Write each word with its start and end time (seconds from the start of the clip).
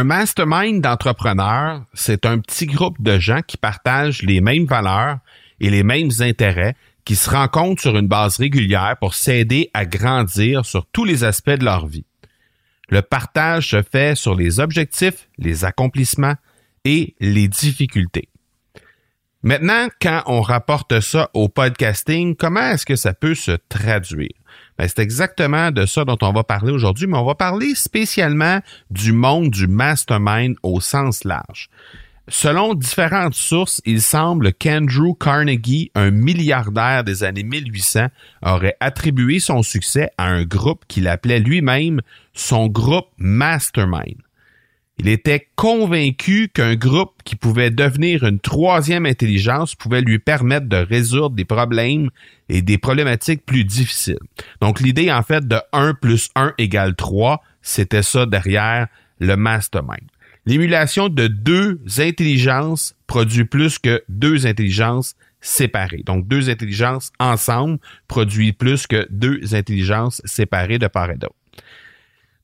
Un 0.00 0.04
mastermind 0.04 0.80
d'entrepreneurs, 0.80 1.84
c'est 1.92 2.24
un 2.24 2.38
petit 2.38 2.64
groupe 2.64 3.02
de 3.02 3.18
gens 3.18 3.42
qui 3.46 3.58
partagent 3.58 4.22
les 4.22 4.40
mêmes 4.40 4.64
valeurs 4.64 5.18
et 5.60 5.68
les 5.68 5.82
mêmes 5.82 6.08
intérêts, 6.20 6.74
qui 7.04 7.14
se 7.14 7.28
rencontrent 7.28 7.82
sur 7.82 7.98
une 7.98 8.08
base 8.08 8.38
régulière 8.38 8.96
pour 8.98 9.12
s'aider 9.12 9.68
à 9.74 9.84
grandir 9.84 10.64
sur 10.64 10.86
tous 10.86 11.04
les 11.04 11.22
aspects 11.22 11.50
de 11.50 11.66
leur 11.66 11.86
vie. 11.86 12.06
Le 12.88 13.02
partage 13.02 13.68
se 13.72 13.82
fait 13.82 14.16
sur 14.16 14.34
les 14.34 14.58
objectifs, 14.58 15.28
les 15.36 15.66
accomplissements 15.66 16.36
et 16.86 17.14
les 17.20 17.48
difficultés. 17.48 18.30
Maintenant, 19.42 19.88
quand 20.00 20.22
on 20.24 20.40
rapporte 20.40 21.00
ça 21.00 21.28
au 21.34 21.50
podcasting, 21.50 22.36
comment 22.36 22.70
est-ce 22.70 22.86
que 22.86 22.96
ça 22.96 23.12
peut 23.12 23.34
se 23.34 23.58
traduire? 23.68 24.39
Ben, 24.80 24.88
c'est 24.88 25.02
exactement 25.02 25.70
de 25.72 25.84
ça 25.84 26.06
dont 26.06 26.16
on 26.22 26.32
va 26.32 26.42
parler 26.42 26.72
aujourd'hui, 26.72 27.06
mais 27.06 27.18
on 27.18 27.26
va 27.26 27.34
parler 27.34 27.74
spécialement 27.74 28.60
du 28.90 29.12
monde 29.12 29.50
du 29.50 29.66
mastermind 29.66 30.56
au 30.62 30.80
sens 30.80 31.24
large. 31.24 31.68
Selon 32.28 32.72
différentes 32.72 33.34
sources, 33.34 33.82
il 33.84 34.00
semble 34.00 34.54
qu'Andrew 34.54 35.14
Carnegie, 35.20 35.90
un 35.94 36.10
milliardaire 36.10 37.04
des 37.04 37.24
années 37.24 37.42
1800, 37.42 38.06
aurait 38.40 38.78
attribué 38.80 39.38
son 39.38 39.62
succès 39.62 40.08
à 40.16 40.28
un 40.28 40.44
groupe 40.44 40.86
qu'il 40.88 41.08
appelait 41.08 41.40
lui-même 41.40 42.00
son 42.32 42.66
groupe 42.66 43.08
Mastermind. 43.18 44.16
Il 45.02 45.08
était 45.08 45.48
convaincu 45.56 46.50
qu'un 46.52 46.74
groupe 46.74 47.22
qui 47.24 47.34
pouvait 47.34 47.70
devenir 47.70 48.22
une 48.24 48.38
troisième 48.38 49.06
intelligence 49.06 49.74
pouvait 49.74 50.02
lui 50.02 50.18
permettre 50.18 50.68
de 50.68 50.76
résoudre 50.76 51.30
des 51.30 51.46
problèmes 51.46 52.10
et 52.50 52.60
des 52.60 52.76
problématiques 52.76 53.46
plus 53.46 53.64
difficiles. 53.64 54.18
Donc 54.60 54.78
l'idée 54.78 55.10
en 55.10 55.22
fait 55.22 55.48
de 55.48 55.56
1 55.72 55.94
plus 55.94 56.28
1 56.34 56.52
égale 56.58 56.96
3, 56.96 57.42
c'était 57.62 58.02
ça 58.02 58.26
derrière 58.26 58.88
le 59.20 59.36
mastermind. 59.36 60.04
L'émulation 60.44 61.08
de 61.08 61.28
deux 61.28 61.80
intelligences 61.96 62.94
produit 63.06 63.46
plus 63.46 63.78
que 63.78 64.02
deux 64.10 64.46
intelligences 64.46 65.16
séparées. 65.40 66.02
Donc 66.04 66.28
deux 66.28 66.50
intelligences 66.50 67.10
ensemble 67.18 67.78
produit 68.06 68.52
plus 68.52 68.86
que 68.86 69.06
deux 69.08 69.54
intelligences 69.54 70.20
séparées 70.26 70.78
de 70.78 70.88
part 70.88 71.10
et 71.10 71.16
d'autre. 71.16 71.39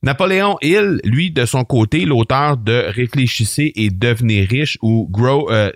Napoléon 0.03 0.57
Hill, 0.61 0.99
lui, 1.03 1.31
de 1.31 1.45
son 1.45 1.63
côté, 1.63 2.05
l'auteur 2.05 2.57
de 2.57 2.85
Réfléchissez 2.87 3.71
et 3.75 3.89
devenez 3.89 4.43
riche 4.43 4.77
ou 4.83 5.07
Grow, 5.09 5.49
euh, 5.49 5.71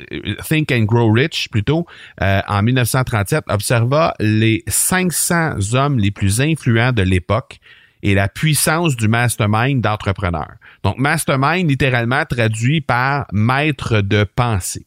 Think 0.47 0.71
and 0.71 0.83
Grow 0.83 1.11
Rich 1.11 1.49
plutôt, 1.49 1.87
euh, 2.21 2.41
en 2.47 2.61
1937, 2.61 3.45
observa 3.49 4.13
les 4.19 4.63
500 4.67 5.73
hommes 5.73 5.97
les 5.97 6.11
plus 6.11 6.39
influents 6.39 6.91
de 6.91 7.01
l'époque 7.01 7.59
et 8.03 8.13
la 8.13 8.27
puissance 8.27 8.95
du 8.95 9.07
mastermind 9.07 9.81
d'entrepreneurs. 9.81 10.55
Donc, 10.83 10.97
mastermind, 10.99 11.67
littéralement 11.67 12.23
traduit 12.25 12.81
par 12.81 13.25
maître 13.31 14.01
de 14.01 14.23
pensée. 14.23 14.85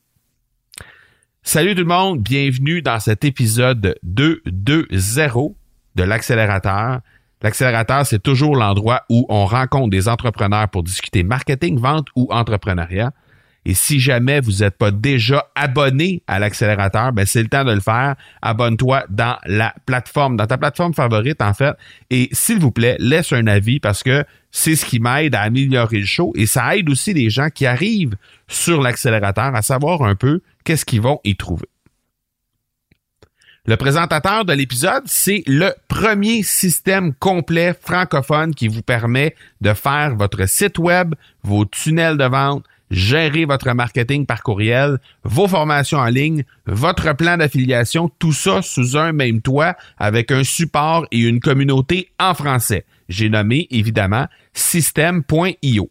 Salut 1.43 1.75
tout 1.75 1.83
le 1.83 1.89
monde, 1.89 2.21
bienvenue 2.21 2.83
dans 2.83 3.01
cet 3.01 3.25
épisode 3.25 3.97
2.2.0 4.07 5.55
de 5.97 6.03
l'accélérateur 6.03 7.01
L'accélérateur, 7.43 8.07
c'est 8.07 8.23
toujours 8.23 8.57
l'endroit 8.57 9.03
où 9.11 9.27
on 9.29 9.45
rencontre 9.45 9.91
des 9.91 10.09
entrepreneurs 10.09 10.69
pour 10.69 10.83
discuter 10.83 11.23
marketing, 11.23 11.79
vente 11.79 12.09
ou 12.17 12.29
entrepreneuriat. 12.31 13.13
Et 13.67 13.75
si 13.75 13.99
jamais 13.99 14.41
vous 14.41 14.59
n'êtes 14.61 14.77
pas 14.77 14.91
déjà 14.91 15.47
abonné 15.55 16.23
à 16.27 16.39
l'accélérateur, 16.39 17.13
ben 17.13 17.25
c'est 17.25 17.43
le 17.43 17.49
temps 17.49 17.65
de 17.65 17.73
le 17.73 17.81
faire. 17.81 18.15
Abonne-toi 18.43 19.05
dans 19.09 19.37
la 19.47 19.75
plateforme, 19.87 20.37
dans 20.37 20.47
ta 20.47 20.59
plateforme 20.59 20.93
favorite 20.93 21.41
en 21.41 21.55
fait. 21.55 21.75
Et 22.11 22.29
s'il 22.33 22.59
vous 22.59 22.71
plaît, 22.71 22.97
laisse 22.99 23.33
un 23.33 23.47
avis 23.47 23.81
parce 23.81 24.03
que 24.03 24.25
c'est 24.51 24.77
ce 24.77 24.85
qui 24.85 25.01
m'aide 25.01 25.35
à 25.35 25.41
améliorer 25.41 26.01
le 26.01 26.07
show 26.07 26.33
et 26.37 26.47
ça 26.47 26.77
aide 26.77 26.91
aussi 26.91 27.15
les 27.15 27.31
gens 27.31 27.49
qui 27.49 27.65
arrivent 27.65 28.17
sur 28.49 28.83
l'accélérateur 28.83 29.55
à 29.55 29.63
savoir 29.63 30.03
un 30.03 30.15
peu 30.15 30.43
qu'est-ce 30.65 30.85
qu'ils 30.85 31.01
vont 31.01 31.21
y 31.25 31.35
trouver. 31.35 31.69
Le 33.67 33.79
présentateur 33.79 34.45
de 34.45 34.53
l'épisode, 34.53 35.05
c'est 35.07 35.43
le 35.47 35.73
premier 35.89 36.43
système 36.43 37.15
complet 37.15 37.73
francophone 37.73 38.55
qui 38.55 38.69
vous 38.69 38.83
permet 38.83 39.35
de 39.63 39.73
faire 39.73 40.17
votre 40.17 40.47
site 40.47 40.79
web, 40.79 41.15
vos 41.43 41.65
tunnels 41.65 42.19
de 42.19 42.27
vente, 42.27 42.67
gérer 42.91 43.47
votre 43.47 43.73
marketing 43.73 44.27
par 44.27 44.43
courriel, 44.43 44.99
vos 45.23 45.49
formations 45.49 45.97
en 45.97 46.09
ligne, 46.09 46.45
votre 46.67 47.17
plan 47.17 47.39
d'affiliation, 47.39 48.11
tout 48.19 48.35
ça 48.35 48.61
sous 48.61 48.99
un 48.99 49.13
même 49.13 49.41
toit 49.41 49.77
avec 49.97 50.31
un 50.31 50.45
support 50.45 51.07
et 51.11 51.21
une 51.21 51.41
communauté 51.41 52.11
en 52.21 52.35
français. 52.35 52.85
J'ai 53.09 53.31
nommé 53.31 53.67
évidemment 53.71 54.27
système.io. 54.53 55.91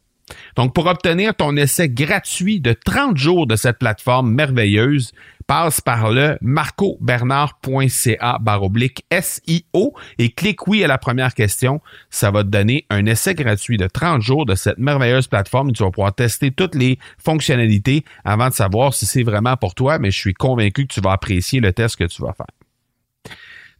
Donc, 0.56 0.74
pour 0.74 0.86
obtenir 0.88 1.36
ton 1.36 1.56
essai 1.58 1.90
gratuit 1.90 2.60
de 2.60 2.74
30 2.74 3.18
jours 3.18 3.48
de 3.48 3.56
cette 3.56 3.80
plateforme 3.80 4.32
merveilleuse, 4.32 5.12
passe 5.48 5.82
par 5.82 6.12
le 6.12 6.38
marcobernard.ca 6.42 8.38
baroblique 8.40 9.06
SIO 9.12 9.94
et 10.18 10.30
clique 10.30 10.68
oui 10.68 10.84
à 10.84 10.88
la 10.88 10.98
première 10.98 11.34
question. 11.34 11.82
Ça 12.10 12.32
va 12.32 12.44
te 12.44 12.50
donner 12.50 12.86
un 12.90 13.06
essai 13.06 13.36
gratuit 13.36 13.78
de 13.78 13.88
30 13.88 14.22
jours 14.22 14.46
de 14.46 14.56
cette 14.56 14.78
merveilleuse 14.78 15.28
plateforme 15.28 15.72
tu 15.74 15.84
vas 15.84 15.92
pouvoir 15.92 16.14
tester 16.14 16.52
toutes 16.52 16.76
les 16.76 17.00
fonctionnalités 17.18 18.04
avant 18.24 18.50
de 18.50 18.54
savoir 18.54 18.94
si 18.94 19.06
c'est 19.06 19.24
vraiment 19.24 19.58
pour 19.58 19.76
toi, 19.76 20.00
mais 20.00 20.12
je 20.12 20.20
suis 20.20 20.34
convaincu 20.34 20.88
que 20.88 20.94
tu 20.94 21.02
vas 21.02 21.12
apprécier 21.12 21.60
le 21.60 21.74
test 21.74 21.96
que 21.96 22.06
tu 22.06 22.22
vas 22.22 22.34
faire. 22.34 22.48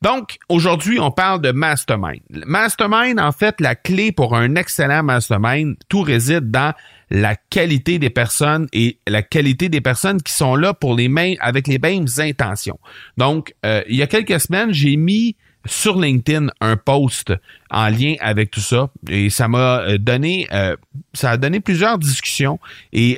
Donc, 0.04 0.38
aujourd'hui, 0.50 1.00
on 1.00 1.12
parle 1.12 1.40
de 1.40 1.52
mastermind. 1.52 2.20
Mastermind, 2.30 3.22
en 3.22 3.32
fait, 3.32 3.62
la 3.62 3.74
clé 3.74 4.12
pour 4.12 4.36
un 4.36 4.56
excellent 4.56 5.02
mastermind, 5.02 5.78
tout 5.88 6.02
réside 6.02 6.52
dans 6.52 6.74
la 7.10 7.38
qualité 7.38 8.00
des 8.00 8.10
personnes 8.10 8.68
et 8.74 9.00
la 9.08 9.22
qualité 9.22 9.70
des 9.70 9.80
personnes 9.80 10.22
qui 10.22 10.34
sont 10.34 10.58
là 10.58 10.74
pour 10.74 10.94
les 10.94 11.08
mêmes, 11.08 11.38
avec 11.40 11.68
les 11.68 11.80
mêmes 11.80 12.08
intentions. 12.18 12.80
Donc, 13.16 13.56
euh, 13.66 13.82
il 13.88 13.96
y 13.96 14.02
a 14.02 14.08
quelques 14.08 14.42
semaines, 14.42 14.74
j'ai 14.74 14.98
mis 14.98 15.38
sur 15.66 15.98
LinkedIn 15.98 16.48
un 16.60 16.76
post 16.76 17.32
en 17.72 17.88
lien 17.88 18.16
avec 18.20 18.52
tout 18.52 18.60
ça 18.60 18.90
et 19.10 19.30
ça 19.30 19.48
m'a 19.48 19.80
euh, 19.80 19.98
donné 19.98 20.46
euh, 20.52 20.76
ça 21.14 21.32
a 21.32 21.38
donné 21.38 21.62
plusieurs 21.62 21.98
discussions 21.98 22.60
et 22.92 23.18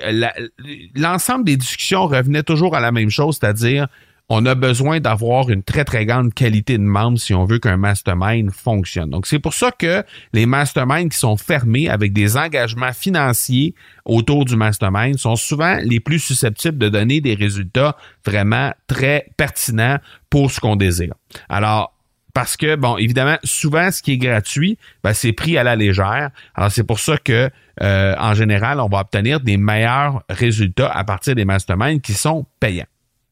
l'ensemble 0.94 1.46
des 1.46 1.58
discussions 1.58 2.06
revenait 2.06 2.44
toujours 2.44 2.76
à 2.76 2.80
la 2.80 2.92
même 2.92 3.10
chose 3.10 3.40
c'est-à-dire 3.42 3.88
on 4.30 4.45
a 4.45 4.56
besoin 4.56 5.00
d'avoir 5.00 5.50
une 5.50 5.62
très, 5.62 5.86
très 5.86 6.06
grande 6.06 6.33
qualité 6.33 6.77
de 6.77 6.83
membres 6.83 7.19
si 7.19 7.33
on 7.33 7.45
veut 7.45 7.60
qu'un 7.60 7.77
mastermind 7.77 8.51
fonctionne. 8.51 9.10
Donc, 9.10 9.27
c'est 9.27 9.39
pour 9.39 9.54
ça 9.54 9.72
que 9.72 10.04
les 10.33 10.45
masterminds 10.45 11.10
qui 11.10 11.18
sont 11.18 11.38
fermés 11.38 11.89
avec 11.89 12.12
des 12.12 12.36
engagements 12.38 12.94
financiers 12.94 13.75
autour 14.06 14.45
du 14.45 14.56
mastermind 14.56 15.18
sont 15.18 15.36
souvent 15.36 15.77
les 15.83 16.00
plus 16.00 16.19
susceptibles 16.19 16.77
de 16.77 16.89
donner 16.89 17.22
des 17.22 17.36
résultats 17.36 17.95
vraiment 18.25 18.72
très 18.88 19.27
pertinents 19.38 19.98
pour 20.30 20.51
ce 20.51 20.60
qu'on 20.60 20.75
désire. 20.75 21.13
Alors, 21.48 21.94
parce 22.33 22.57
que, 22.57 22.75
bon, 22.75 22.98
évidemment, 22.98 23.38
souvent, 23.45 23.92
ce 23.92 24.01
qui 24.01 24.13
est 24.13 24.18
gratuit, 24.18 24.77
ben, 25.04 25.13
c'est 25.13 25.31
pris 25.31 25.57
à 25.57 25.63
la 25.63 25.77
légère. 25.77 26.31
Alors, 26.54 26.69
c'est 26.69 26.83
pour 26.83 27.00
ça 27.00 27.18
que, 27.18 27.50
euh, 27.81 28.16
en 28.19 28.33
général, 28.33 28.81
on 28.81 28.89
va 28.89 29.00
obtenir 29.00 29.39
des 29.39 29.56
meilleurs 29.56 30.22
résultats 30.30 30.92
à 30.92 31.06
partir 31.06 31.36
des 31.36 31.45
masterminds 31.45 32.01
qui 32.01 32.13
sont 32.13 32.45
payants. 32.60 32.88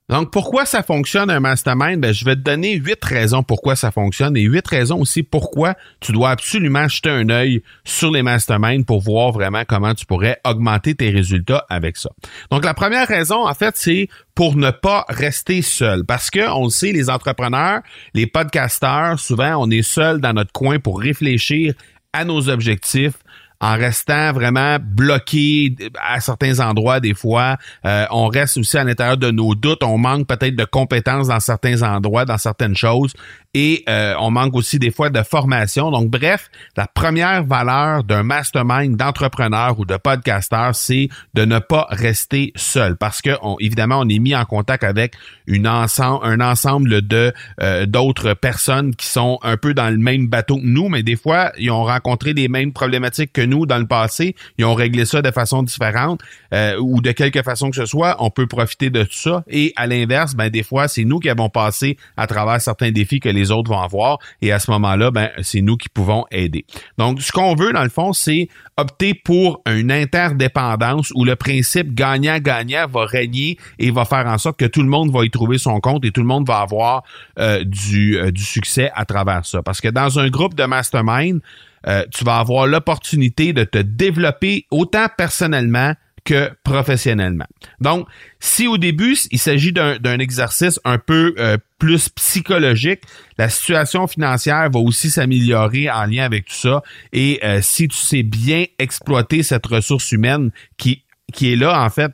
Donc, 0.09 0.31
pourquoi 0.31 0.65
ça 0.65 0.83
fonctionne 0.83 1.29
un 1.29 1.39
mastermind? 1.39 2.01
Ben, 2.01 2.13
je 2.13 2.25
vais 2.25 2.35
te 2.35 2.41
donner 2.41 2.73
huit 2.73 3.03
raisons 3.03 3.41
pourquoi 3.41 3.77
ça 3.77 3.89
fonctionne 3.89 4.35
et 4.35 4.41
huit 4.41 4.67
raisons 4.67 4.99
aussi 4.99 5.23
pourquoi 5.23 5.75
tu 6.01 6.11
dois 6.11 6.31
absolument 6.31 6.89
jeter 6.89 7.09
un 7.09 7.29
œil 7.29 7.63
sur 7.85 8.11
les 8.11 8.21
masterminds 8.21 8.83
pour 8.83 8.99
voir 8.99 9.31
vraiment 9.31 9.63
comment 9.65 9.93
tu 9.93 10.05
pourrais 10.05 10.41
augmenter 10.45 10.93
tes 10.93 11.09
résultats 11.09 11.65
avec 11.69 11.95
ça. 11.95 12.09
Donc, 12.51 12.65
la 12.65 12.73
première 12.73 13.07
raison, 13.07 13.47
en 13.47 13.53
fait, 13.53 13.77
c'est 13.77 14.09
pour 14.35 14.57
ne 14.57 14.71
pas 14.71 15.05
rester 15.07 15.61
seul. 15.61 16.05
Parce 16.05 16.29
que, 16.29 16.51
on 16.51 16.65
le 16.65 16.69
sait, 16.69 16.91
les 16.91 17.09
entrepreneurs, 17.09 17.81
les 18.13 18.27
podcasteurs, 18.27 19.19
souvent, 19.19 19.55
on 19.55 19.69
est 19.69 19.83
seul 19.83 20.19
dans 20.19 20.33
notre 20.33 20.51
coin 20.51 20.79
pour 20.79 20.99
réfléchir 20.99 21.73
à 22.11 22.25
nos 22.25 22.49
objectifs, 22.49 23.15
en 23.63 23.77
restant 23.77 24.33
vraiment 24.33 24.77
bloqué 24.81 25.73
à 25.97 26.19
certains 26.19 26.59
endroits 26.59 26.99
des 26.99 27.13
fois. 27.13 27.55
Euh, 27.85 28.05
on 28.11 28.27
reste 28.27 28.57
aussi 28.57 28.77
à 28.77 28.83
l'intérieur 28.83 29.15
de 29.15 29.31
nos 29.31 29.55
doutes. 29.55 29.83
On 29.83 29.97
manque 29.97 30.27
peut-être 30.27 30.57
de 30.57 30.65
compétences 30.65 31.29
dans 31.29 31.39
certains 31.39 31.81
endroits, 31.81 32.25
dans 32.25 32.37
certaines 32.37 32.75
choses 32.75 33.13
et 33.53 33.83
euh, 33.87 34.15
on 34.19 34.31
manque 34.31 34.55
aussi 34.55 34.79
des 34.79 34.89
fois 34.89 35.09
de 35.09 35.21
formation. 35.21 35.91
Donc, 35.91 36.09
bref, 36.09 36.49
la 36.75 36.87
première 36.87 37.43
valeur 37.43 38.03
d'un 38.03 38.23
mastermind 38.23 38.97
d'entrepreneur 38.97 39.79
ou 39.79 39.85
de 39.85 39.95
podcasteur, 39.95 40.73
c'est 40.73 41.09
de 41.35 41.45
ne 41.45 41.59
pas 41.59 41.85
rester 41.89 42.51
seul 42.55 42.97
parce 42.97 43.21
que, 43.21 43.29
évidemment, 43.59 43.99
on 43.99 44.09
est 44.09 44.19
mis 44.19 44.35
en 44.35 44.45
contact 44.45 44.83
avec 44.83 45.13
une 45.45 45.67
ensemble, 45.67 46.25
un 46.25 46.39
ensemble 46.39 47.07
de 47.07 47.31
euh, 47.61 47.85
d'autres 47.85 48.33
personnes 48.33 48.95
qui 48.95 49.05
sont 49.05 49.37
un 49.43 49.57
peu 49.57 49.75
dans 49.75 49.89
le 49.89 49.97
même 49.97 50.27
bateau 50.27 50.57
que 50.57 50.65
nous, 50.65 50.89
mais 50.89 51.03
des 51.03 51.15
fois, 51.15 51.51
ils 51.59 51.69
ont 51.69 51.83
rencontré 51.83 52.33
les 52.33 52.47
mêmes 52.47 52.73
problématiques 52.73 53.33
que 53.33 53.41
nous 53.41 53.52
dans 53.67 53.77
le 53.77 53.87
passé. 53.87 54.35
Ils 54.57 54.65
ont 54.65 54.73
réglé 54.73 55.05
ça 55.05 55.21
de 55.21 55.31
façon 55.31 55.61
différente 55.63 56.21
euh, 56.53 56.75
ou 56.79 57.01
de 57.01 57.11
quelque 57.11 57.43
façon 57.43 57.69
que 57.69 57.75
ce 57.75 57.85
soit. 57.85 58.15
On 58.19 58.29
peut 58.29 58.47
profiter 58.47 58.89
de 58.89 59.03
tout 59.03 59.13
ça. 59.13 59.43
Et 59.47 59.73
à 59.75 59.85
l'inverse, 59.85 60.33
ben 60.33 60.49
des 60.49 60.63
fois, 60.63 60.87
c'est 60.87 61.03
nous 61.03 61.19
qui 61.19 61.29
avons 61.29 61.49
passé 61.49 61.97
à 62.17 62.25
travers 62.27 62.59
certains 62.59 62.91
défis 62.91 63.19
que 63.19 63.29
les 63.29 63.43
les 63.43 63.51
autres 63.51 63.69
vont 63.69 63.81
avoir. 63.81 64.19
Et 64.41 64.51
à 64.51 64.59
ce 64.59 64.71
moment-là, 64.71 65.11
ben, 65.11 65.29
c'est 65.41 65.61
nous 65.61 65.77
qui 65.77 65.89
pouvons 65.89 66.25
aider. 66.31 66.65
Donc, 66.97 67.21
ce 67.21 67.31
qu'on 67.31 67.55
veut, 67.55 67.73
dans 67.73 67.83
le 67.83 67.89
fond, 67.89 68.13
c'est 68.13 68.47
opter 68.77 69.13
pour 69.13 69.61
une 69.67 69.91
interdépendance 69.91 71.11
où 71.13 71.25
le 71.25 71.35
principe 71.35 71.93
gagnant-gagnant 71.93 72.87
va 72.87 73.05
régner 73.05 73.57
et 73.79 73.91
va 73.91 74.05
faire 74.05 74.25
en 74.27 74.37
sorte 74.37 74.57
que 74.57 74.65
tout 74.65 74.81
le 74.81 74.89
monde 74.89 75.11
va 75.11 75.25
y 75.25 75.29
trouver 75.29 75.57
son 75.57 75.79
compte 75.79 76.05
et 76.05 76.11
tout 76.11 76.21
le 76.21 76.27
monde 76.27 76.47
va 76.47 76.59
avoir 76.59 77.03
euh, 77.37 77.63
du, 77.65 78.17
euh, 78.17 78.31
du 78.31 78.43
succès 78.43 78.89
à 78.95 79.05
travers 79.05 79.45
ça. 79.45 79.61
Parce 79.61 79.81
que 79.81 79.89
dans 79.89 80.19
un 80.19 80.29
groupe 80.29 80.55
de 80.55 80.63
mastermind, 80.63 81.41
euh, 81.87 82.05
tu 82.13 82.23
vas 82.23 82.37
avoir 82.37 82.67
l'opportunité 82.67 83.53
de 83.53 83.63
te 83.63 83.77
développer 83.77 84.65
autant 84.71 85.07
personnellement 85.17 85.93
que 86.23 86.49
professionnellement. 86.63 87.45
Donc, 87.81 88.07
si 88.39 88.65
au 88.65 88.77
début, 88.77 89.17
il 89.31 89.39
s'agit 89.39 89.73
d'un 89.73 90.19
exercice 90.19 90.79
un 90.85 90.97
peu 90.97 91.35
euh, 91.37 91.57
plus 91.79 92.07
psychologique, 92.07 93.01
la 93.37 93.49
situation 93.49 94.07
financière 94.07 94.69
va 94.69 94.79
aussi 94.79 95.09
s'améliorer 95.09 95.91
en 95.91 96.05
lien 96.05 96.23
avec 96.23 96.45
tout 96.45 96.53
ça. 96.53 96.81
Et 97.11 97.41
euh, 97.43 97.59
si 97.61 97.89
tu 97.89 97.97
sais 97.97 98.23
bien 98.23 98.63
exploiter 98.79 99.43
cette 99.43 99.65
ressource 99.65 100.11
humaine 100.11 100.51
qui 100.77 101.03
qui 101.31 101.51
est 101.51 101.55
là 101.55 101.81
en 101.81 101.89
fait 101.89 102.13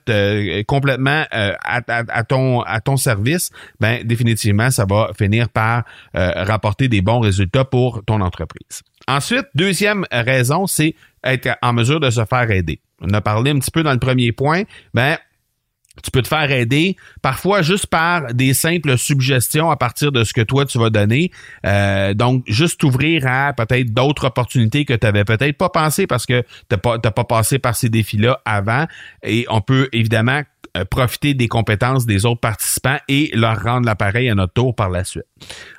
complètement 0.66 1.26
à, 1.32 2.24
ton 2.24 2.62
à 2.62 2.80
ton 2.80 2.96
service, 2.96 3.50
ben 3.80 4.02
définitivement 4.06 4.70
ça 4.72 4.86
va 4.88 5.12
finir 5.18 5.50
par 5.50 5.84
rapporter 6.14 6.88
des 6.88 7.02
bons 7.02 7.20
résultats 7.20 7.66
pour 7.66 8.02
ton 8.06 8.22
entreprise. 8.22 8.84
Ensuite, 9.10 9.48
deuxième 9.56 10.06
raison, 10.12 10.68
c'est 10.68 10.94
être 11.24 11.58
en 11.64 11.74
mesure 11.74 12.00
de 12.00 12.12
se 12.12 12.24
faire 12.26 12.52
aider. 12.52 12.80
On 13.02 13.12
a 13.16 13.22
parlé 13.22 13.50
un 13.50 13.58
petit 13.58 13.72
peu 13.72 13.82
dans 13.82 13.92
le 13.92 13.98
premier 13.98 14.32
point, 14.32 14.66
ben 14.94 15.18
tu 16.04 16.12
peux 16.12 16.22
te 16.22 16.28
faire 16.28 16.52
aider 16.52 16.96
parfois 17.22 17.62
juste 17.62 17.88
par 17.88 18.34
des 18.34 18.54
simples 18.54 18.98
suggestions 18.98 19.70
à 19.70 19.78
partir 19.78 20.12
de 20.12 20.24
ce 20.24 20.34
que 20.34 20.42
toi 20.42 20.66
tu 20.66 20.78
vas 20.78 20.90
donner. 20.90 21.32
Euh, 21.66 22.14
donc, 22.14 22.44
juste 22.48 22.80
t'ouvrir 22.80 23.26
à 23.28 23.54
peut-être 23.54 23.94
d'autres 23.94 24.26
opportunités 24.26 24.86
que 24.86 24.94
tu 24.94 25.06
avais 25.06 25.26
peut-être 25.26 25.58
pas 25.58 25.70
pensé 25.70 26.08
parce 26.08 26.26
que 26.26 26.42
tu 26.42 26.48
n'as 26.72 26.78
pas, 26.78 27.00
pas 27.00 27.24
passé 27.24 27.60
par 27.60 27.76
ces 27.76 27.90
défis-là 27.90 28.42
avant. 28.46 28.86
Et 29.24 29.46
on 29.50 29.62
peut 29.62 29.90
évidemment 29.92 30.44
euh, 30.78 30.86
profiter 30.86 31.34
des 31.34 31.48
compétences 31.48 32.06
des 32.06 32.28
autres 32.28 32.42
participants 32.42 32.98
et 33.08 33.32
leur 33.34 33.60
rendre 33.64 33.88
l'appareil 33.88 34.30
à 34.30 34.36
notre 34.36 34.54
tour 34.54 34.76
par 34.76 34.90
la 34.90 35.04
suite. 35.04 35.26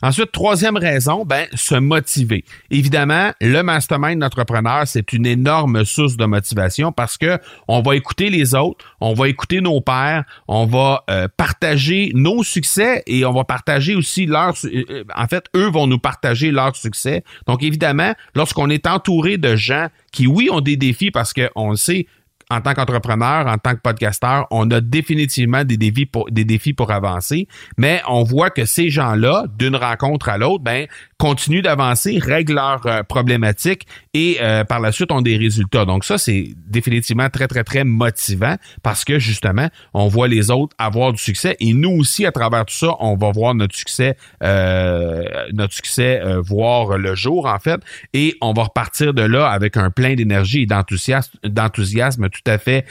Ensuite, 0.02 0.32
troisième 0.32 0.76
raison, 0.76 1.24
ben, 1.24 1.46
se 1.54 1.76
motiver. 1.76 2.44
Évidemment, 2.70 3.30
le 3.40 3.62
mastermind 3.62 4.18
d'entrepreneur, 4.18 4.82
c'est 4.86 5.12
une 5.12 5.26
énorme 5.26 5.84
source 5.84 6.16
de 6.16 6.24
motivation 6.24 6.90
parce 6.90 7.18
que 7.18 7.38
on 7.68 7.82
va 7.82 7.94
écouter 7.94 8.30
les 8.30 8.56
autres, 8.56 8.84
on 9.00 9.14
va 9.14 9.28
écouter 9.28 9.60
nos 9.60 9.80
pairs, 9.80 10.09
on 10.48 10.66
va 10.66 11.04
euh, 11.10 11.28
partager 11.36 12.12
nos 12.14 12.42
succès 12.42 13.02
et 13.06 13.24
on 13.24 13.32
va 13.32 13.44
partager 13.44 13.94
aussi 13.94 14.26
leurs, 14.26 14.54
euh, 14.64 15.04
en 15.16 15.26
fait, 15.26 15.46
eux 15.56 15.68
vont 15.68 15.86
nous 15.86 15.98
partager 15.98 16.50
leurs 16.50 16.76
succès. 16.76 17.24
Donc, 17.46 17.62
évidemment, 17.62 18.14
lorsqu'on 18.34 18.70
est 18.70 18.86
entouré 18.86 19.38
de 19.38 19.56
gens 19.56 19.88
qui, 20.12 20.26
oui, 20.26 20.48
ont 20.50 20.60
des 20.60 20.76
défis 20.76 21.10
parce 21.10 21.32
qu'on 21.32 21.70
le 21.70 21.76
sait, 21.76 22.06
en 22.50 22.60
tant 22.60 22.74
qu'entrepreneur, 22.74 23.46
en 23.46 23.58
tant 23.58 23.74
que 23.74 23.80
podcasteur, 23.80 24.46
on 24.50 24.68
a 24.72 24.80
définitivement 24.80 25.64
des 25.64 25.76
défis 25.76 26.06
pour, 26.06 26.30
des 26.30 26.44
défis 26.44 26.72
pour 26.72 26.90
avancer, 26.90 27.46
mais 27.78 28.02
on 28.08 28.24
voit 28.24 28.50
que 28.50 28.64
ces 28.64 28.90
gens-là, 28.90 29.44
d'une 29.56 29.76
rencontre 29.76 30.28
à 30.28 30.36
l'autre, 30.36 30.64
ben, 30.64 30.86
continuent 31.16 31.62
d'avancer, 31.62 32.18
règlent 32.18 32.54
leurs 32.54 32.86
euh, 32.86 33.02
problématiques 33.02 33.86
et 34.14 34.38
euh, 34.40 34.64
par 34.64 34.80
la 34.80 34.90
suite 34.90 35.12
ont 35.12 35.20
des 35.20 35.36
résultats. 35.36 35.84
Donc 35.84 36.04
ça, 36.04 36.18
c'est 36.18 36.54
définitivement 36.66 37.28
très, 37.28 37.46
très, 37.46 37.62
très 37.62 37.84
motivant 37.84 38.56
parce 38.82 39.04
que 39.04 39.18
justement, 39.18 39.68
on 39.94 40.08
voit 40.08 40.28
les 40.28 40.50
autres 40.50 40.74
avoir 40.78 41.12
du 41.12 41.22
succès 41.22 41.56
et 41.60 41.72
nous 41.72 41.90
aussi, 41.90 42.26
à 42.26 42.32
travers 42.32 42.64
tout 42.64 42.74
ça, 42.74 42.96
on 42.98 43.16
va 43.16 43.30
voir 43.30 43.54
notre 43.54 43.76
succès, 43.76 44.16
euh, 44.42 45.22
notre 45.52 45.74
succès 45.74 46.20
voir 46.40 46.98
le 46.98 47.14
jour, 47.14 47.46
en 47.46 47.58
fait, 47.58 47.80
et 48.12 48.36
on 48.40 48.52
va 48.52 48.64
repartir 48.64 49.14
de 49.14 49.22
là 49.22 49.48
avec 49.48 49.76
un 49.76 49.90
plein 49.90 50.14
d'énergie 50.14 50.62
et 50.62 50.66
d'enthousiasme, 50.66 51.38
d'enthousiasme 51.44 52.28
à 52.46 52.58
fait 52.58 52.84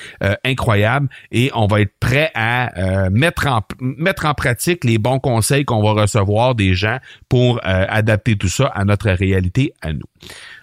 incroyable 0.43 1.09
et 1.31 1.51
on 1.53 1.67
va 1.67 1.81
être 1.81 1.93
prêt 1.99 2.31
à 2.35 3.09
mettre, 3.09 3.47
en, 3.47 3.61
mettre 3.79 4.25
en 4.25 4.33
pratique 4.33 4.83
les 4.83 4.97
bons 4.97 5.19
conseils 5.19 5.65
qu'on 5.65 5.81
va 5.81 6.01
recevoir 6.01 6.55
des 6.55 6.73
gens 6.73 6.97
pour 7.27 7.59
adapter 7.63 8.35
tout 8.35 8.49
ça 8.49 8.67
à 8.67 8.85
notre 8.85 9.09
réalité 9.09 9.73
à 9.81 9.93
nous. 9.93 10.05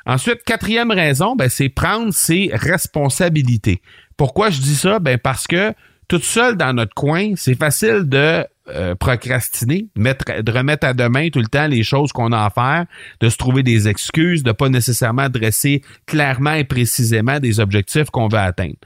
Ensuite, 0.07 0.43
quatrième 0.45 0.91
raison, 0.91 1.35
ben, 1.37 1.49
c'est 1.49 1.69
prendre 1.69 2.13
ses 2.13 2.51
responsabilités. 2.53 3.83
Pourquoi 4.17 4.51
je 4.51 4.61
dis 4.61 4.77
ça? 4.77 4.99
Ben, 4.99 5.19
parce 5.19 5.47
que 5.47 5.75
toute 6.09 6.25
seule 6.25 6.57
dans 6.57 6.73
notre 6.73 6.95
coin, 6.95 7.33
c'est 7.37 7.57
facile 7.57 8.05
de 8.05 8.47
euh, 8.69 8.95
procrastiner, 8.95 9.87
de 9.97 10.53
remettre 10.53 10.87
à 10.87 10.95
demain 10.95 11.29
tout 11.31 11.41
le 11.41 11.47
temps 11.47 11.69
les 11.69 11.83
choses 11.83 12.13
qu'on 12.13 12.33
a 12.33 12.45
à 12.45 12.51
faire, 12.51 12.87
de 13.21 13.29
se 13.29 13.37
trouver 13.37 13.63
des 13.63 13.89
excuses, 13.89 14.43
de 14.43 14.53
pas 14.53 14.69
nécessairement 14.69 15.29
dresser 15.29 15.83
clairement 16.07 16.55
et 16.55 16.65
précisément 16.65 17.39
des 17.39 17.61
objectifs 17.61 18.11
qu'on 18.11 18.29
veut 18.29 18.39
atteindre. 18.39 18.77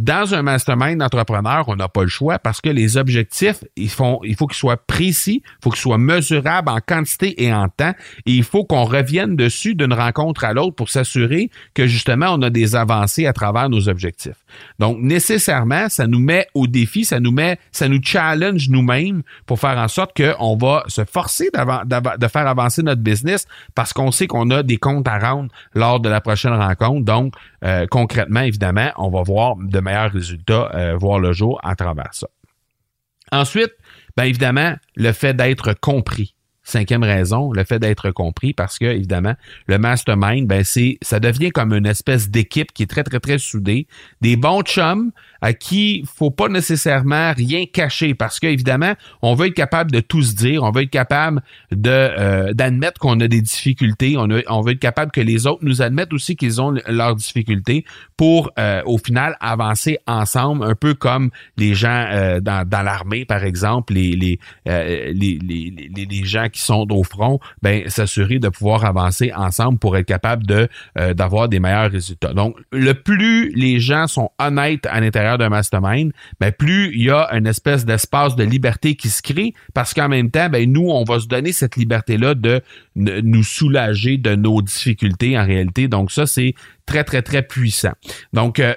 Dans 0.00 0.32
un 0.32 0.40
mastermind 0.40 0.98
d'entrepreneur, 0.98 1.68
on 1.68 1.76
n'a 1.76 1.88
pas 1.88 2.00
le 2.00 2.08
choix 2.08 2.38
parce 2.38 2.62
que 2.62 2.70
les 2.70 2.96
objectifs, 2.96 3.62
ils 3.76 3.90
font, 3.90 4.20
il 4.24 4.34
faut 4.34 4.46
qu'ils 4.46 4.56
soient 4.56 4.78
précis, 4.78 5.42
il 5.44 5.62
faut 5.62 5.68
qu'ils 5.68 5.80
soient 5.80 5.98
mesurables 5.98 6.70
en 6.70 6.78
quantité 6.80 7.44
et 7.44 7.52
en 7.52 7.68
temps, 7.68 7.92
et 8.24 8.32
il 8.32 8.42
faut 8.42 8.64
qu'on 8.64 8.84
revienne 8.84 9.36
dessus 9.36 9.74
d'une 9.74 9.92
rencontre 9.92 10.44
à 10.44 10.54
l'autre 10.54 10.74
pour 10.74 10.88
s'assurer 10.88 11.50
que 11.74 11.86
justement 11.86 12.28
on 12.30 12.40
a 12.40 12.48
des 12.48 12.76
avancées 12.76 13.26
à 13.26 13.34
travers 13.34 13.68
nos 13.68 13.90
objectifs. 13.90 14.42
Donc 14.78 14.96
nécessairement, 15.00 15.90
ça 15.90 16.06
nous 16.06 16.18
met 16.18 16.46
au 16.54 16.66
défi, 16.66 17.04
ça 17.04 17.20
nous 17.20 17.32
met, 17.32 17.58
ça 17.70 17.86
nous 17.86 18.00
challenge 18.02 18.70
nous-mêmes 18.70 19.20
pour 19.44 19.60
faire 19.60 19.76
en 19.76 19.88
sorte 19.88 20.16
qu'on 20.16 20.56
va 20.56 20.82
se 20.86 21.04
forcer 21.04 21.50
de 21.52 22.26
faire 22.26 22.46
avancer 22.46 22.82
notre 22.82 23.02
business 23.02 23.46
parce 23.74 23.92
qu'on 23.92 24.12
sait 24.12 24.26
qu'on 24.26 24.48
a 24.48 24.62
des 24.62 24.78
comptes 24.78 25.08
à 25.08 25.18
rendre 25.18 25.50
lors 25.74 26.00
de 26.00 26.08
la 26.08 26.22
prochaine 26.22 26.54
rencontre. 26.54 27.04
Donc 27.04 27.34
euh, 27.64 27.86
concrètement, 27.90 28.40
évidemment, 28.40 28.90
on 28.96 29.10
va 29.10 29.22
voir 29.22 29.56
de 29.56 29.80
meilleurs 29.90 30.12
résultats 30.12 30.70
euh, 30.74 30.96
voir 30.96 31.18
le 31.18 31.32
jour 31.32 31.60
à 31.62 31.74
travers 31.74 32.12
ça. 32.12 32.28
Ensuite, 33.32 33.72
bien 34.16 34.26
évidemment, 34.26 34.74
le 34.96 35.12
fait 35.12 35.34
d'être 35.34 35.74
compris. 35.74 36.34
cinquième 36.62 37.02
raison, 37.02 37.52
le 37.52 37.64
fait 37.64 37.78
d'être 37.78 38.10
compris, 38.10 38.52
parce 38.52 38.78
que 38.78 38.84
évidemment, 38.84 39.34
le 39.66 39.78
mastermind, 39.78 40.46
ben 40.46 40.62
c'est, 40.62 40.98
ça 41.02 41.18
devient 41.18 41.50
comme 41.50 41.72
une 41.72 41.86
espèce 41.86 42.28
d'équipe 42.28 42.72
qui 42.72 42.84
est 42.84 42.86
très 42.86 43.02
très 43.02 43.18
très 43.18 43.38
soudée, 43.38 43.88
des 44.20 44.36
bons 44.36 44.62
chums 44.62 45.10
à 45.40 45.52
qui 45.52 46.04
faut 46.16 46.30
pas 46.30 46.48
nécessairement 46.48 47.32
rien 47.32 47.64
cacher, 47.66 48.14
parce 48.14 48.40
que 48.40 48.46
évidemment, 48.46 48.94
on 49.22 49.34
veut 49.34 49.48
être 49.48 49.54
capable 49.54 49.90
de 49.90 50.00
tout 50.00 50.22
se 50.22 50.34
dire, 50.34 50.62
on 50.62 50.70
veut 50.70 50.82
être 50.82 50.90
capable 50.90 51.42
de 51.72 51.90
euh, 51.90 52.52
d'admettre 52.52 53.00
qu'on 53.00 53.18
a 53.20 53.28
des 53.28 53.40
difficultés, 53.40 54.16
on, 54.16 54.28
on 54.48 54.60
veut 54.60 54.72
être 54.72 54.80
capable 54.80 55.12
que 55.12 55.20
les 55.20 55.46
autres 55.46 55.62
nous 55.62 55.82
admettent 55.82 56.12
aussi 56.12 56.36
qu'ils 56.36 56.60
ont 56.60 56.74
leurs 56.86 57.16
difficultés 57.16 57.84
pour 58.16 58.50
euh, 58.58 58.82
au 58.84 58.98
final 58.98 59.36
avancer 59.40 59.98
ensemble, 60.06 60.64
un 60.64 60.74
peu 60.74 60.94
comme 60.94 61.30
les 61.56 61.74
gens 61.74 62.06
euh, 62.10 62.40
dans, 62.40 62.68
dans 62.68 62.82
l'armée 62.82 63.24
par 63.24 63.44
exemple, 63.44 63.94
les 63.94 64.10
les, 64.10 64.38
les, 64.66 65.38
les, 65.38 66.06
les, 66.06 66.24
gens 66.24 66.48
qui 66.48 66.60
sont 66.60 66.86
au 66.90 67.02
front, 67.02 67.38
ben 67.62 67.88
s'assurer 67.88 68.38
de 68.38 68.48
pouvoir 68.48 68.84
avancer 68.84 69.32
ensemble 69.34 69.78
pour 69.78 69.96
être 69.96 70.06
capable 70.06 70.46
de 70.46 70.68
d'avoir 71.14 71.48
des 71.48 71.60
meilleurs 71.60 71.90
résultats. 71.90 72.34
Donc 72.34 72.56
le 72.72 72.92
plus 72.94 73.52
les 73.54 73.80
gens 73.80 74.06
sont 74.06 74.30
honnêtes 74.38 74.86
à 74.86 75.00
l'intérieur 75.00 75.29
d'un 75.38 75.48
mastermind, 75.48 76.12
ben 76.40 76.52
plus 76.52 76.94
il 76.94 77.04
y 77.04 77.10
a 77.10 77.28
une 77.32 77.46
espèce 77.46 77.84
d'espace 77.84 78.36
de 78.36 78.44
liberté 78.44 78.94
qui 78.94 79.08
se 79.08 79.22
crée 79.22 79.54
parce 79.74 79.94
qu'en 79.94 80.08
même 80.08 80.30
temps, 80.30 80.48
ben 80.48 80.70
nous 80.70 80.88
on 80.88 81.04
va 81.04 81.20
se 81.20 81.26
donner 81.26 81.52
cette 81.52 81.76
liberté 81.76 82.16
là 82.16 82.34
de 82.34 82.62
nous 82.96 83.44
soulager 83.44 84.18
de 84.18 84.34
nos 84.34 84.62
difficultés 84.62 85.38
en 85.38 85.44
réalité. 85.44 85.88
Donc 85.88 86.10
ça, 86.10 86.26
c'est 86.26 86.54
très, 86.86 87.04
très, 87.04 87.22
très 87.22 87.42
puissant. 87.42 87.92
Donc, 88.32 88.58
euh, 88.58 88.74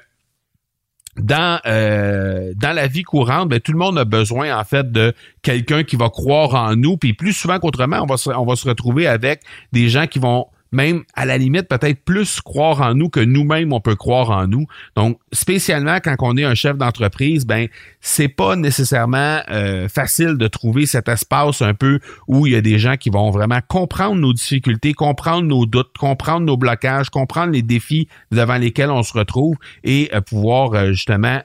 dans 1.17 1.59
euh, 1.67 2.53
dans 2.55 2.73
la 2.73 2.87
vie 2.87 3.03
courante, 3.03 3.49
ben, 3.49 3.59
tout 3.59 3.71
le 3.71 3.77
monde 3.77 3.99
a 3.99 4.05
besoin 4.05 4.57
en 4.57 4.63
fait 4.63 4.91
de 4.91 5.13
quelqu'un 5.43 5.83
qui 5.83 5.95
va 5.95 6.09
croire 6.09 6.55
en 6.55 6.75
nous. 6.75 6.97
Puis 6.97 7.13
plus 7.13 7.33
souvent 7.33 7.59
qu'autrement, 7.59 8.01
on 8.01 8.07
va 8.07 8.17
se 8.55 8.67
retrouver 8.67 9.05
avec 9.05 9.41
des 9.71 9.89
gens 9.89 10.07
qui 10.07 10.17
vont 10.17 10.47
même 10.73 11.03
à 11.13 11.25
la 11.25 11.37
limite 11.37 11.67
peut-être 11.67 12.03
plus 12.03 12.41
croire 12.41 12.81
en 12.81 12.95
nous 12.95 13.09
que 13.09 13.19
nous-mêmes 13.19 13.71
on 13.71 13.79
peut 13.79 13.95
croire 13.95 14.31
en 14.31 14.47
nous. 14.47 14.65
Donc 14.95 15.19
spécialement 15.31 15.99
quand 16.03 16.15
on 16.19 16.35
est 16.35 16.43
un 16.43 16.55
chef 16.55 16.77
d'entreprise, 16.77 17.45
ben 17.45 17.67
c'est 18.01 18.27
pas 18.27 18.55
nécessairement 18.55 19.39
euh, 19.49 19.87
facile 19.87 20.37
de 20.37 20.47
trouver 20.47 20.85
cet 20.85 21.07
espace 21.07 21.61
un 21.61 21.73
peu 21.73 21.99
où 22.27 22.47
il 22.47 22.53
y 22.53 22.55
a 22.55 22.61
des 22.61 22.79
gens 22.79 22.97
qui 22.97 23.09
vont 23.09 23.29
vraiment 23.29 23.59
comprendre 23.67 24.15
nos 24.15 24.33
difficultés, 24.33 24.93
comprendre 24.93 25.43
nos 25.43 25.65
doutes, 25.65 25.95
comprendre 25.97 26.45
nos 26.45 26.57
blocages, 26.57 27.09
comprendre 27.09 27.53
les 27.53 27.61
défis 27.61 28.07
devant 28.31 28.57
lesquels 28.57 28.89
on 28.89 29.03
se 29.03 29.13
retrouve 29.13 29.55
et 29.83 30.09
euh, 30.13 30.21
pouvoir 30.21 30.73
euh, 30.73 30.91
justement 30.91 31.39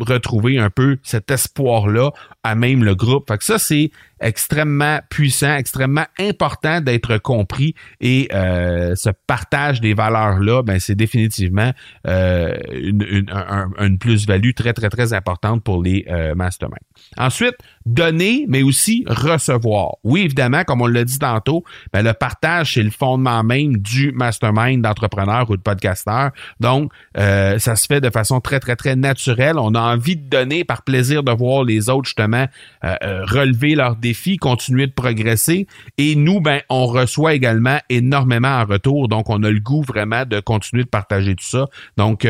retrouver 0.00 0.58
un 0.58 0.70
peu 0.70 0.98
cet 1.02 1.30
espoir 1.30 1.86
là 1.86 2.10
à 2.42 2.54
même 2.54 2.82
le 2.82 2.94
groupe. 2.94 3.28
Fait 3.28 3.38
que 3.38 3.44
ça 3.44 3.58
c'est 3.58 3.90
extrêmement 4.22 5.00
puissant, 5.10 5.56
extrêmement 5.56 6.06
important 6.18 6.80
d'être 6.80 7.18
compris 7.18 7.74
et 8.00 8.28
euh, 8.32 8.94
ce 8.94 9.10
partage 9.26 9.80
des 9.80 9.94
valeurs-là, 9.94 10.62
ben, 10.62 10.78
c'est 10.78 10.94
définitivement 10.94 11.72
euh, 12.06 12.56
une, 12.70 13.98
plus-value 13.98 14.52
très, 14.54 14.72
très, 14.72 14.88
très 14.88 15.12
importante 15.12 15.62
pour 15.62 15.82
les 15.82 16.06
euh, 16.08 16.34
masterminds. 16.34 16.76
Ensuite, 17.16 17.56
donner, 17.84 18.46
mais 18.48 18.62
aussi 18.62 19.04
recevoir. 19.06 19.96
Oui, 20.04 20.22
évidemment, 20.22 20.64
comme 20.64 20.80
on 20.80 20.86
l'a 20.86 21.04
dit 21.04 21.18
tantôt, 21.18 21.64
ben, 21.92 22.02
le 22.02 22.12
partage, 22.12 22.74
c'est 22.74 22.82
le 22.82 22.90
fondement 22.90 23.42
même 23.42 23.76
du 23.76 24.12
mastermind 24.12 24.82
d'entrepreneur 24.82 25.50
ou 25.50 25.56
de 25.56 25.62
podcasteur. 25.62 26.30
Donc, 26.60 26.92
ça 27.14 27.76
se 27.76 27.86
fait 27.86 28.00
de 28.00 28.10
façon 28.10 28.40
très, 28.40 28.60
très, 28.60 28.76
très 28.76 28.96
naturelle. 28.96 29.58
On 29.58 29.74
a 29.74 29.80
envie 29.80 30.16
de 30.16 30.28
donner 30.28 30.64
par 30.64 30.82
plaisir 30.82 31.22
de 31.22 31.32
voir 31.32 31.64
les 31.64 31.88
autres, 31.88 32.06
justement, 32.06 32.46
relever 32.82 33.74
leurs 33.74 33.96
défis, 33.96 34.11
continuer 34.38 34.86
de 34.86 34.92
progresser. 34.92 35.66
Et 35.98 36.14
nous, 36.14 36.40
ben, 36.40 36.60
on 36.68 36.86
reçoit 36.86 37.34
également 37.34 37.78
énormément 37.88 38.48
en 38.48 38.64
retour. 38.64 39.08
Donc, 39.08 39.28
on 39.28 39.42
a 39.42 39.50
le 39.50 39.60
goût 39.60 39.82
vraiment 39.82 40.24
de 40.24 40.40
continuer 40.40 40.84
de 40.84 40.88
partager 40.88 41.34
tout 41.34 41.44
ça. 41.44 41.66
Donc, 41.96 42.26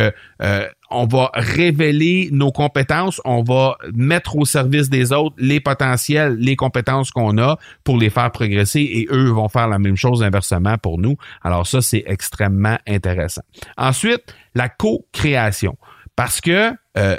on 0.93 1.07
va 1.07 1.31
révéler 1.35 2.29
nos 2.33 2.53
compétences, 2.53 3.21
on 3.25 3.43
va 3.43 3.77
mettre 3.95 4.37
au 4.37 4.45
service 4.45 4.91
des 4.91 5.13
autres 5.13 5.35
les 5.39 5.61
potentiels, 5.61 6.37
les 6.39 6.57
compétences 6.57 7.11
qu'on 7.11 7.39
a 7.39 7.59
pour 7.85 7.97
les 7.97 8.11
faire 8.11 8.31
progresser 8.31 8.81
et 8.81 9.09
eux 9.11 9.31
vont 9.31 9.49
faire 9.49 9.69
la 9.69 9.79
même 9.79 9.97
chose 9.97 10.23
inversement 10.23 10.77
pour 10.79 10.99
nous. 10.99 11.17
Alors 11.43 11.67
ça, 11.67 11.81
c'est 11.81 12.05
extrêmement 12.07 12.79
intéressant. 12.87 13.43
Ensuite, 13.77 14.35
la 14.55 14.69
co-création. 14.69 15.77
Parce 16.15 16.41
que 16.41 16.73
euh, 16.99 17.17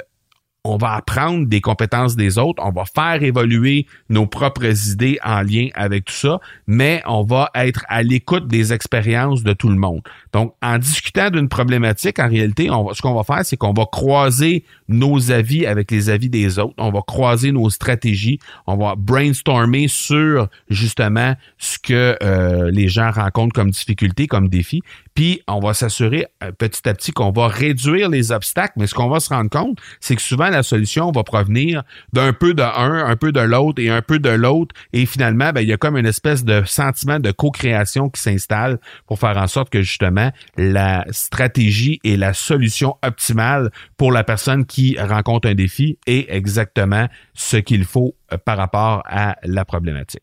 on 0.64 0.78
va 0.78 0.94
apprendre 0.94 1.46
des 1.46 1.60
compétences 1.60 2.16
des 2.16 2.38
autres, 2.38 2.62
on 2.64 2.70
va 2.70 2.84
faire 2.86 3.22
évoluer 3.22 3.86
nos 4.08 4.26
propres 4.26 4.90
idées 4.90 5.18
en 5.22 5.42
lien 5.42 5.68
avec 5.74 6.06
tout 6.06 6.14
ça, 6.14 6.40
mais 6.66 7.02
on 7.06 7.22
va 7.22 7.50
être 7.54 7.84
à 7.88 8.02
l'écoute 8.02 8.48
des 8.48 8.72
expériences 8.72 9.42
de 9.42 9.52
tout 9.52 9.68
le 9.68 9.76
monde. 9.76 10.00
Donc, 10.32 10.54
en 10.62 10.78
discutant 10.78 11.28
d'une 11.30 11.50
problématique, 11.50 12.18
en 12.18 12.28
réalité, 12.28 12.70
ce 12.92 13.02
qu'on 13.02 13.14
va 13.14 13.24
faire, 13.24 13.44
c'est 13.44 13.58
qu'on 13.58 13.74
va 13.74 13.84
croiser 13.84 14.64
nos 14.88 15.30
avis 15.30 15.66
avec 15.66 15.90
les 15.90 16.08
avis 16.08 16.30
des 16.30 16.58
autres, 16.58 16.74
on 16.78 16.90
va 16.90 17.02
croiser 17.02 17.52
nos 17.52 17.68
stratégies, 17.68 18.38
on 18.66 18.76
va 18.76 18.94
brainstormer 18.96 19.86
sur 19.88 20.48
justement 20.70 21.34
ce 21.58 21.78
que 21.78 22.16
euh, 22.22 22.70
les 22.70 22.88
gens 22.88 23.10
rencontrent 23.10 23.54
comme 23.54 23.70
difficulté, 23.70 24.26
comme 24.26 24.48
défi, 24.48 24.82
puis 25.14 25.42
on 25.46 25.60
va 25.60 25.74
s'assurer 25.74 26.26
euh, 26.42 26.52
petit 26.52 26.88
à 26.88 26.94
petit 26.94 27.12
qu'on 27.12 27.32
va 27.32 27.48
réduire 27.48 28.08
les 28.08 28.32
obstacles, 28.32 28.72
mais 28.76 28.86
ce 28.86 28.94
qu'on 28.94 29.08
va 29.08 29.20
se 29.20 29.28
rendre 29.28 29.50
compte, 29.50 29.78
c'est 30.00 30.16
que 30.16 30.22
souvent 30.22 30.53
la 30.54 30.62
solution 30.62 31.10
va 31.12 31.22
provenir 31.22 31.82
d'un 32.12 32.32
peu 32.32 32.54
de 32.54 32.62
un, 32.62 33.06
un 33.06 33.16
peu 33.16 33.32
de 33.32 33.40
l'autre 33.40 33.82
et 33.82 33.90
un 33.90 34.02
peu 34.02 34.18
de 34.18 34.30
l'autre. 34.30 34.74
Et 34.92 35.06
finalement, 35.06 35.52
ben, 35.52 35.60
il 35.60 35.68
y 35.68 35.72
a 35.72 35.76
comme 35.76 35.96
une 35.96 36.06
espèce 36.06 36.44
de 36.44 36.62
sentiment 36.64 37.20
de 37.20 37.30
co-création 37.30 38.08
qui 38.08 38.20
s'installe 38.20 38.78
pour 39.06 39.18
faire 39.18 39.36
en 39.36 39.46
sorte 39.46 39.70
que 39.70 39.82
justement 39.82 40.30
la 40.56 41.04
stratégie 41.10 42.00
et 42.04 42.16
la 42.16 42.34
solution 42.34 42.96
optimale 43.02 43.70
pour 43.96 44.12
la 44.12 44.24
personne 44.24 44.64
qui 44.66 44.96
rencontre 44.98 45.48
un 45.48 45.54
défi 45.54 45.98
est 46.06 46.26
exactement 46.28 47.08
ce 47.34 47.56
qu'il 47.56 47.84
faut 47.84 48.14
euh, 48.32 48.38
par 48.38 48.56
rapport 48.56 49.02
à 49.06 49.36
la 49.42 49.64
problématique. 49.64 50.22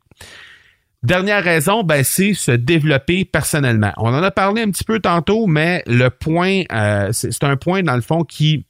Dernière 1.04 1.44
raison, 1.44 1.82
ben, 1.84 2.04
c'est 2.04 2.36
se 2.36 2.52
développer 2.52 3.26
personnellement. 3.26 3.92
On 3.98 4.14
en 4.14 4.22
a 4.22 4.30
parlé 4.30 4.62
un 4.62 4.70
petit 4.70 4.84
peu 4.84 5.00
tantôt, 5.00 5.48
mais 5.48 5.82
le 5.88 6.10
point, 6.10 6.62
euh, 6.72 7.10
c'est 7.12 7.44
un 7.44 7.58
point 7.58 7.82
dans 7.82 7.96
le 7.96 8.02
fond 8.02 8.24
qui 8.24 8.66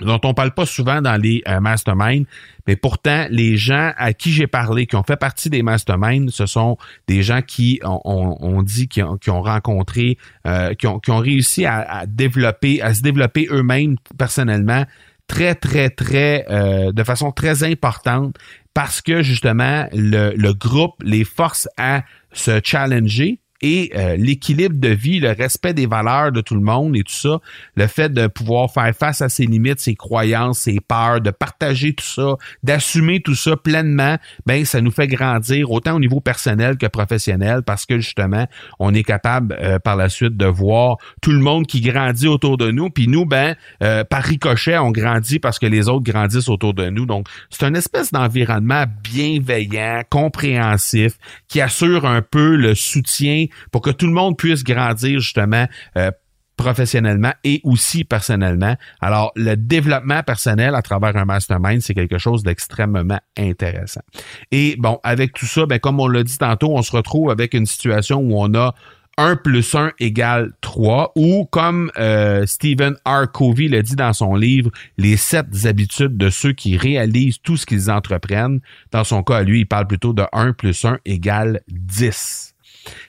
dont 0.00 0.20
on 0.24 0.34
parle 0.34 0.52
pas 0.52 0.66
souvent 0.66 1.00
dans 1.00 1.16
les 1.20 1.42
euh, 1.48 1.60
masterminds, 1.60 2.24
mais 2.66 2.76
pourtant 2.76 3.26
les 3.30 3.56
gens 3.56 3.92
à 3.96 4.12
qui 4.12 4.32
j'ai 4.32 4.46
parlé, 4.46 4.86
qui 4.86 4.96
ont 4.96 5.02
fait 5.02 5.16
partie 5.16 5.50
des 5.50 5.62
masterminds, 5.62 6.30
ce 6.30 6.46
sont 6.46 6.76
des 7.06 7.22
gens 7.22 7.42
qui 7.42 7.80
ont, 7.84 8.62
dit 8.62 8.88
qui 8.88 9.02
ont, 9.02 9.42
rencontré, 9.42 10.18
euh, 10.46 10.74
qui, 10.74 10.86
ont, 10.86 11.18
réussi 11.18 11.66
à, 11.66 12.04
développer, 12.06 12.82
à 12.82 12.94
se 12.94 13.02
développer 13.02 13.48
eux-mêmes 13.50 13.96
personnellement 14.16 14.84
très 15.26 15.54
très 15.54 15.90
très 15.90 16.46
euh, 16.48 16.90
de 16.90 17.04
façon 17.04 17.32
très 17.32 17.62
importante 17.62 18.34
parce 18.72 19.02
que 19.02 19.22
justement 19.22 19.86
le 19.92 20.52
groupe 20.52 20.94
les 21.02 21.24
force 21.24 21.68
à 21.76 22.02
se 22.32 22.60
challenger 22.64 23.38
et 23.60 23.90
euh, 23.96 24.16
l'équilibre 24.16 24.76
de 24.78 24.88
vie, 24.88 25.20
le 25.20 25.30
respect 25.30 25.74
des 25.74 25.86
valeurs 25.86 26.32
de 26.32 26.40
tout 26.40 26.54
le 26.54 26.60
monde 26.60 26.96
et 26.96 27.02
tout 27.02 27.12
ça, 27.12 27.40
le 27.74 27.86
fait 27.86 28.12
de 28.12 28.26
pouvoir 28.26 28.70
faire 28.70 28.94
face 28.94 29.20
à 29.20 29.28
ses 29.28 29.46
limites, 29.46 29.80
ses 29.80 29.94
croyances, 29.94 30.60
ses 30.60 30.80
peurs, 30.80 31.20
de 31.20 31.30
partager 31.30 31.94
tout 31.94 32.04
ça, 32.04 32.36
d'assumer 32.62 33.20
tout 33.20 33.34
ça 33.34 33.56
pleinement, 33.56 34.16
ben 34.46 34.64
ça 34.64 34.80
nous 34.80 34.90
fait 34.90 35.08
grandir 35.08 35.70
autant 35.70 35.96
au 35.96 36.00
niveau 36.00 36.20
personnel 36.20 36.76
que 36.76 36.86
professionnel 36.86 37.62
parce 37.64 37.84
que 37.86 37.98
justement, 37.98 38.46
on 38.78 38.94
est 38.94 39.02
capable 39.02 39.56
euh, 39.60 39.78
par 39.78 39.96
la 39.96 40.08
suite 40.08 40.36
de 40.36 40.46
voir 40.46 40.96
tout 41.20 41.32
le 41.32 41.40
monde 41.40 41.66
qui 41.66 41.80
grandit 41.80 42.28
autour 42.28 42.56
de 42.56 42.70
nous, 42.70 42.90
puis 42.90 43.08
nous 43.08 43.26
ben 43.26 43.56
euh, 43.82 44.04
par 44.04 44.22
ricochet, 44.22 44.78
on 44.78 44.90
grandit 44.90 45.38
parce 45.38 45.58
que 45.58 45.66
les 45.66 45.88
autres 45.88 46.04
grandissent 46.04 46.48
autour 46.48 46.74
de 46.74 46.90
nous. 46.90 47.06
Donc, 47.06 47.26
c'est 47.50 47.66
une 47.66 47.76
espèce 47.76 48.12
d'environnement 48.12 48.84
bienveillant, 49.02 50.02
compréhensif 50.08 51.14
qui 51.48 51.60
assure 51.60 52.06
un 52.06 52.22
peu 52.22 52.56
le 52.56 52.74
soutien 52.74 53.47
pour 53.70 53.82
que 53.82 53.90
tout 53.90 54.06
le 54.06 54.12
monde 54.12 54.36
puisse 54.36 54.64
grandir 54.64 55.20
justement 55.20 55.66
euh, 55.96 56.10
professionnellement 56.58 57.32
et 57.44 57.62
aussi 57.64 58.04
personnellement. 58.04 58.74
Alors, 59.00 59.32
le 59.36 59.54
développement 59.56 60.22
personnel 60.22 60.74
à 60.74 60.82
travers 60.82 61.16
un 61.16 61.24
mastermind, 61.24 61.80
c'est 61.80 61.94
quelque 61.94 62.18
chose 62.18 62.42
d'extrêmement 62.42 63.20
intéressant. 63.38 64.02
Et 64.50 64.76
bon, 64.78 64.98
avec 65.04 65.32
tout 65.32 65.46
ça, 65.46 65.64
ben, 65.64 65.78
comme 65.78 66.00
on 66.00 66.08
l'a 66.08 66.24
dit 66.24 66.36
tantôt, 66.36 66.76
on 66.76 66.82
se 66.82 66.92
retrouve 66.92 67.30
avec 67.30 67.54
une 67.54 67.64
situation 67.64 68.18
où 68.18 68.32
on 68.34 68.52
a 68.54 68.74
1 69.18 69.36
plus 69.36 69.74
1 69.74 69.92
égale 69.98 70.52
3, 70.60 71.12
ou 71.16 71.44
comme 71.46 71.90
euh, 71.98 72.46
Stephen 72.46 72.94
R. 73.04 73.30
Covey 73.32 73.66
l'a 73.68 73.82
dit 73.82 73.96
dans 73.96 74.12
son 74.12 74.36
livre, 74.36 74.70
les 74.96 75.16
sept 75.16 75.46
habitudes 75.64 76.16
de 76.16 76.30
ceux 76.30 76.52
qui 76.52 76.76
réalisent 76.76 77.40
tout 77.42 77.56
ce 77.56 77.66
qu'ils 77.66 77.90
entreprennent. 77.90 78.60
Dans 78.92 79.04
son 79.04 79.22
cas, 79.24 79.42
lui, 79.42 79.60
il 79.60 79.66
parle 79.66 79.88
plutôt 79.88 80.12
de 80.12 80.22
1 80.32 80.52
plus 80.52 80.84
1 80.84 80.98
égale 81.04 81.60
10. 81.68 82.54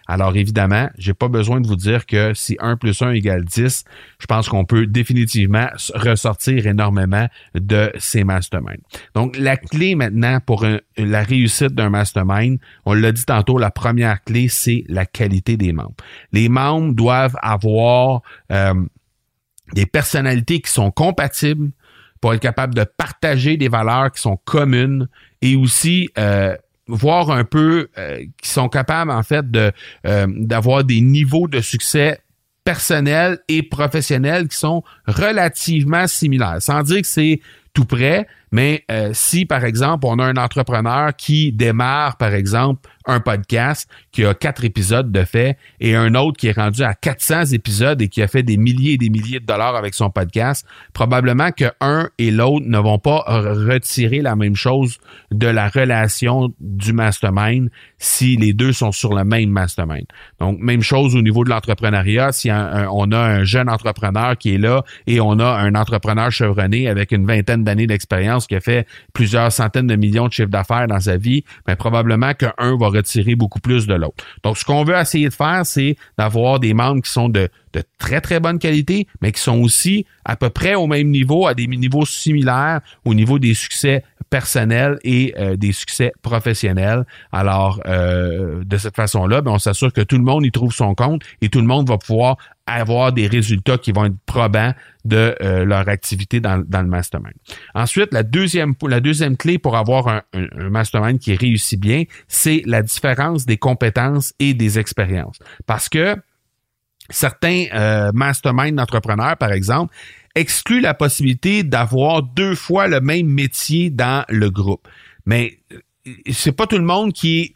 Alors 0.08 0.36
évidemment, 0.36 0.90
j'ai 0.98 1.14
pas 1.14 1.28
besoin 1.28 1.62
de 1.62 1.68
vous 1.68 1.76
dire 1.76 2.06
que 2.06 2.34
si 2.34 2.58
1 2.60 2.78
plus 2.78 3.02
1 3.02 3.12
égale 3.12 3.46
10, 3.46 3.84
je 4.20 4.26
pense 4.26 4.50
qu'on 4.50 4.66
peut 4.66 4.88
définitivement 4.88 5.68
ressortir 5.94 6.66
énormément 6.68 7.28
de 7.56 7.92
ces 7.98 8.24
masterminds. 8.24 8.82
Donc 9.16 9.38
la 9.38 9.58
clé 9.58 9.96
maintenant 9.96 10.40
pour 10.46 10.66
la 10.98 11.24
réussite 11.24 11.74
d'un 11.74 11.90
mastermind, 11.90 12.60
on 12.86 12.94
l'a 12.94 13.12
dit 13.12 13.26
tantôt, 13.26 13.58
la 13.58 13.72
première 13.72 14.24
clé, 14.24 14.48
c'est 14.48 14.84
la 14.88 15.06
qualité 15.06 15.58
des 15.58 15.74
membres. 15.74 15.96
Les 16.32 16.50
membres 16.50 16.94
doivent 16.94 17.38
avoir 17.42 18.22
euh, 18.52 18.74
des 19.74 19.86
personnalités 19.86 20.62
qui 20.62 20.72
sont 20.72 20.92
compatibles 20.92 21.72
pour 22.22 22.34
être 22.34 22.42
capables 22.42 22.76
de 22.76 22.84
partager 22.84 23.58
des 23.58 23.70
valeurs 23.70 24.12
qui 24.12 24.22
sont 24.22 24.38
communes 24.38 25.08
et 25.42 25.56
aussi 25.56 26.10
euh, 26.18 26.56
voir 26.90 27.32
un 27.32 27.44
peu 27.44 27.88
euh, 27.98 28.24
qui 28.42 28.50
sont 28.50 28.68
capables 28.68 29.12
en 29.12 29.24
fait 29.24 29.46
euh, 29.56 30.28
d'avoir 30.28 30.84
des 30.84 31.02
niveaux 31.02 31.48
de 31.48 31.62
succès 31.62 32.20
personnels 32.64 33.40
et 33.48 33.64
professionnels 33.64 34.48
qui 34.48 34.58
sont 34.58 34.84
relativement 35.08 36.08
similaires. 36.08 36.58
Sans 36.60 36.84
dire 36.84 37.02
que 37.02 37.08
c'est 37.08 37.40
tout 37.74 37.86
près, 37.86 38.28
mais 38.52 38.84
euh, 38.92 39.12
si, 39.14 39.46
par 39.46 39.64
exemple, 39.66 40.06
on 40.06 40.20
a 40.20 40.26
un 40.26 40.38
entrepreneur 40.38 41.16
qui 41.16 41.52
démarre, 41.52 42.18
par 42.18 42.34
exemple, 42.34 42.90
un 43.06 43.20
podcast 43.20 43.90
qui 44.12 44.26
a 44.26 44.34
quatre 44.34 44.64
épisodes 44.64 45.12
de 45.12 45.24
fait 45.24 45.58
et 45.80 45.96
un 45.96 46.14
autre 46.16 46.38
qui 46.38 46.48
est 46.48 46.56
rendu 46.56 46.84
à 46.84 46.94
400 46.94 47.46
épisodes 47.54 48.02
et 48.02 48.08
qui 48.08 48.22
a 48.22 48.28
fait 48.28 48.44
des 48.44 48.58
milliers 48.58 48.94
et 48.94 48.98
des 48.98 49.10
milliers 49.10 49.40
de 49.40 49.46
dollars 49.46 49.76
avec 49.76 49.94
son 49.94 50.10
podcast, 50.10 50.66
probablement 50.94 51.52
que 51.52 51.66
un 51.82 52.10
et 52.18 52.30
l'autre 52.30 52.66
ne 52.68 52.78
vont 52.78 53.00
pas 53.00 53.24
retirer 53.28 54.22
la 54.22 54.36
même 54.36 54.56
chose 54.56 55.00
de 55.32 55.48
la 55.48 55.70
relation 55.70 56.54
du 56.60 56.94
mastermind 56.94 57.70
si 57.98 58.38
les 58.38 58.54
deux 58.54 58.74
sont 58.74 58.92
sur 58.92 59.14
le 59.14 59.24
même 59.24 59.50
mastermind. 59.50 60.06
Donc, 60.40 60.60
même 60.60 60.82
chose 60.82 61.16
au 61.16 61.22
niveau 61.22 61.44
de 61.44 61.50
l'entrepreneuriat. 61.50 62.32
Si 62.32 62.50
on 62.52 63.12
a 63.12 63.18
un 63.18 63.44
jeune 63.44 63.70
entrepreneur 63.70 64.38
qui 64.38 64.56
est 64.56 64.58
là 64.58 64.84
et 65.08 65.20
on 65.20 65.40
a 65.40 65.46
un 65.46 65.76
entrepreneur 65.76 66.32
chevronné 66.32 66.88
avec 66.88 67.12
une 67.12 67.26
vingtaine 67.26 67.64
d'années 67.64 67.88
d'expérience 67.88 68.39
qui 68.48 68.56
a 68.56 68.60
fait 68.60 68.88
plusieurs 69.14 69.52
centaines 69.52 69.88
de 69.88 69.96
millions 69.96 70.28
de 70.28 70.34
chiffres 70.34 70.50
d'affaires 70.50 70.88
dans 70.88 71.00
sa 71.00 71.18
vie, 71.18 71.44
mais 71.68 71.74
ben, 71.74 71.76
probablement 71.76 72.34
qu'un 72.34 72.54
va 72.58 72.88
retirer 72.88 73.36
beaucoup 73.36 73.60
plus 73.60 73.88
de 73.88 73.94
l'autre. 73.94 74.24
Donc, 74.44 74.58
ce 74.58 74.66
qu'on 74.66 74.84
veut 74.84 74.96
essayer 74.96 75.30
de 75.30 75.34
faire, 75.34 75.66
c'est 75.66 75.96
d'avoir 76.18 76.60
des 76.60 76.74
membres 76.74 77.02
qui 77.02 77.12
sont 77.12 77.30
de, 77.30 77.50
de 77.74 77.84
très, 77.98 78.22
très 78.22 78.40
bonne 78.40 78.60
qualité, 78.60 79.08
mais 79.22 79.32
qui 79.32 79.42
sont 79.42 79.60
aussi 79.62 80.06
à 80.26 80.36
peu 80.36 80.50
près 80.50 80.76
au 80.76 80.88
même 80.88 81.10
niveau, 81.10 81.48
à 81.48 81.54
des 81.54 81.68
niveaux 81.68 82.06
similaires 82.06 82.82
au 83.06 83.14
niveau 83.14 83.40
des 83.40 83.54
succès 83.54 84.04
personnels 84.30 85.00
et 85.04 85.34
euh, 85.38 85.56
des 85.56 85.72
succès 85.72 86.12
professionnels. 86.22 87.06
Alors, 87.32 87.82
euh, 87.88 88.64
de 88.64 88.78
cette 88.78 88.96
façon-là, 88.96 89.42
ben, 89.42 89.52
on 89.52 89.60
s'assure 89.60 89.92
que 89.94 90.02
tout 90.02 90.18
le 90.18 90.24
monde 90.24 90.46
y 90.46 90.52
trouve 90.52 90.74
son 90.74 90.94
compte 90.96 91.24
et 91.42 91.50
tout 91.50 91.60
le 91.60 91.68
monde 91.68 91.88
va 91.88 91.98
pouvoir 91.98 92.38
avoir 92.66 93.12
des 93.12 93.28
résultats 93.28 93.78
qui 93.78 93.92
vont 93.92 94.06
être 94.06 94.18
probants 94.26 94.74
de 95.04 95.36
euh, 95.42 95.66
leur 95.66 95.90
activité 95.90 96.40
dans, 96.40 96.58
le 96.58 96.88
mastermind. 96.88 97.34
Ensuite, 97.74 98.14
la 98.14 98.24
deuxième, 98.24 98.76
la 98.88 99.00
deuxième 99.00 99.38
clé 99.38 99.58
pour 99.58 99.76
avoir 99.76 100.08
un, 100.08 100.22
un 100.34 100.70
mastermind 100.70 101.18
qui 101.18 101.36
réussit 101.36 101.80
bien, 101.80 102.04
c'est 102.28 102.62
la 102.66 102.84
différence 102.84 103.46
des 103.46 103.58
compétences 103.58 104.34
et 104.38 104.54
des 104.54 104.78
expériences. 104.78 105.40
Parce 105.66 105.90
que 105.90 106.16
certains 107.10 108.12
masterminds 108.14 108.76
d'entrepreneurs, 108.76 109.38
par 109.38 109.52
exemple, 109.52 109.92
excluent 110.40 110.82
la 110.82 110.94
possibilité 110.94 111.64
d'avoir 111.64 112.24
deux 112.24 112.56
fois 112.56 112.88
le 112.88 113.02
même 113.02 113.28
métier 113.28 113.90
dans 113.90 114.24
le 114.30 114.50
groupe. 114.50 114.88
Mais 115.26 115.60
euh, 115.72 115.80
c'est 116.32 116.52
pas 116.52 116.66
tout 116.66 116.78
le 116.78 116.84
monde 116.84 117.14
qui 117.14 117.40
est 117.40 117.54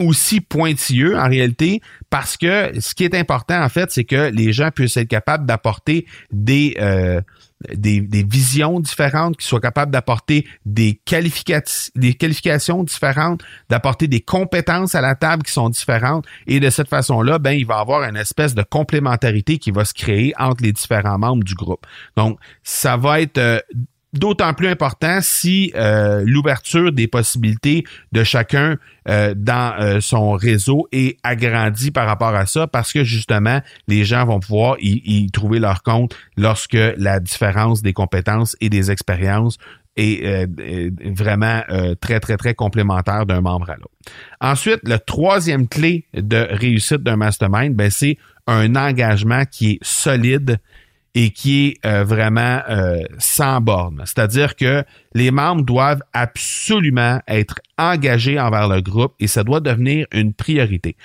aussi 0.00 0.40
pointilleux 0.40 1.16
en 1.18 1.28
réalité 1.28 1.80
parce 2.10 2.36
que 2.36 2.80
ce 2.80 2.94
qui 2.94 3.04
est 3.04 3.14
important 3.14 3.62
en 3.62 3.68
fait, 3.68 3.90
c'est 3.90 4.04
que 4.04 4.30
les 4.30 4.52
gens 4.52 4.70
puissent 4.70 4.96
être 4.96 5.08
capables 5.08 5.46
d'apporter 5.46 6.06
des 6.30 6.76
euh, 6.80 7.20
des, 7.74 8.00
des, 8.00 8.22
visions 8.22 8.80
différentes, 8.80 9.36
qui 9.36 9.46
soient 9.46 9.60
capables 9.60 9.92
d'apporter 9.92 10.46
des, 10.64 11.00
des 11.94 12.14
qualifications 12.14 12.84
différentes, 12.84 13.42
d'apporter 13.68 14.08
des 14.08 14.20
compétences 14.20 14.94
à 14.94 15.00
la 15.00 15.14
table 15.14 15.42
qui 15.42 15.52
sont 15.52 15.68
différentes. 15.68 16.26
Et 16.46 16.60
de 16.60 16.70
cette 16.70 16.88
façon-là, 16.88 17.38
ben, 17.38 17.52
il 17.52 17.66
va 17.66 17.78
avoir 17.78 18.02
une 18.04 18.16
espèce 18.16 18.54
de 18.54 18.62
complémentarité 18.62 19.58
qui 19.58 19.70
va 19.70 19.84
se 19.84 19.94
créer 19.94 20.32
entre 20.38 20.62
les 20.62 20.72
différents 20.72 21.18
membres 21.18 21.44
du 21.44 21.54
groupe. 21.54 21.86
Donc, 22.16 22.38
ça 22.62 22.96
va 22.96 23.20
être 23.20 23.38
euh, 23.38 23.60
d'autant 24.12 24.52
plus 24.52 24.68
important 24.68 25.20
si 25.22 25.72
euh, 25.74 26.22
l'ouverture 26.26 26.92
des 26.92 27.06
possibilités 27.08 27.84
de 28.12 28.24
chacun 28.24 28.76
euh, 29.08 29.34
dans 29.36 29.74
euh, 29.80 30.00
son 30.00 30.32
réseau 30.32 30.86
est 30.92 31.18
agrandie 31.22 31.90
par 31.90 32.06
rapport 32.06 32.34
à 32.34 32.46
ça 32.46 32.66
parce 32.66 32.92
que 32.92 33.04
justement 33.04 33.60
les 33.88 34.04
gens 34.04 34.24
vont 34.26 34.40
pouvoir 34.40 34.76
y, 34.80 35.30
trouver 35.30 35.58
leur 35.58 35.82
compte 35.82 36.14
lorsque 36.36 36.76
la 36.96 37.20
différence 37.20 37.82
des 37.82 37.92
compétences 37.92 38.56
et 38.60 38.68
des 38.68 38.90
expériences 38.90 39.58
est 39.96 40.48
vraiment 41.14 41.60
très 42.00 42.18
très 42.18 42.38
très 42.38 42.54
complémentaire 42.54 43.26
d'un 43.26 43.42
membre 43.42 43.68
à 43.68 43.76
l'autre. 43.76 43.90
Ensuite, 44.40 44.80
le 44.84 44.98
troisième 44.98 45.68
clé 45.68 46.06
de 46.14 46.48
réussite 46.50 47.02
d'un 47.02 47.16
mastermind, 47.16 47.74
ben, 47.74 47.90
c'est 47.90 48.16
un 48.46 48.74
engagement 48.74 49.44
qui 49.44 49.72
est 49.72 49.78
solide 49.82 50.58
et 51.14 51.30
qui 51.30 51.66
est 51.66 51.86
euh, 51.86 52.04
vraiment 52.04 52.60
euh, 52.68 53.02
sans 53.18 53.60
borne. 53.60 54.02
C'est-à-dire 54.06 54.56
que 54.56 54.84
les 55.14 55.30
membres 55.30 55.62
doivent 55.62 56.02
absolument 56.12 57.20
être 57.28 57.60
engagés 57.78 58.40
envers 58.40 58.68
le 58.68 58.80
groupe 58.80 59.14
et 59.20 59.26
ça 59.26 59.44
doit 59.44 59.60
devenir 59.60 60.06
une 60.12 60.32
priorité. 60.32 60.96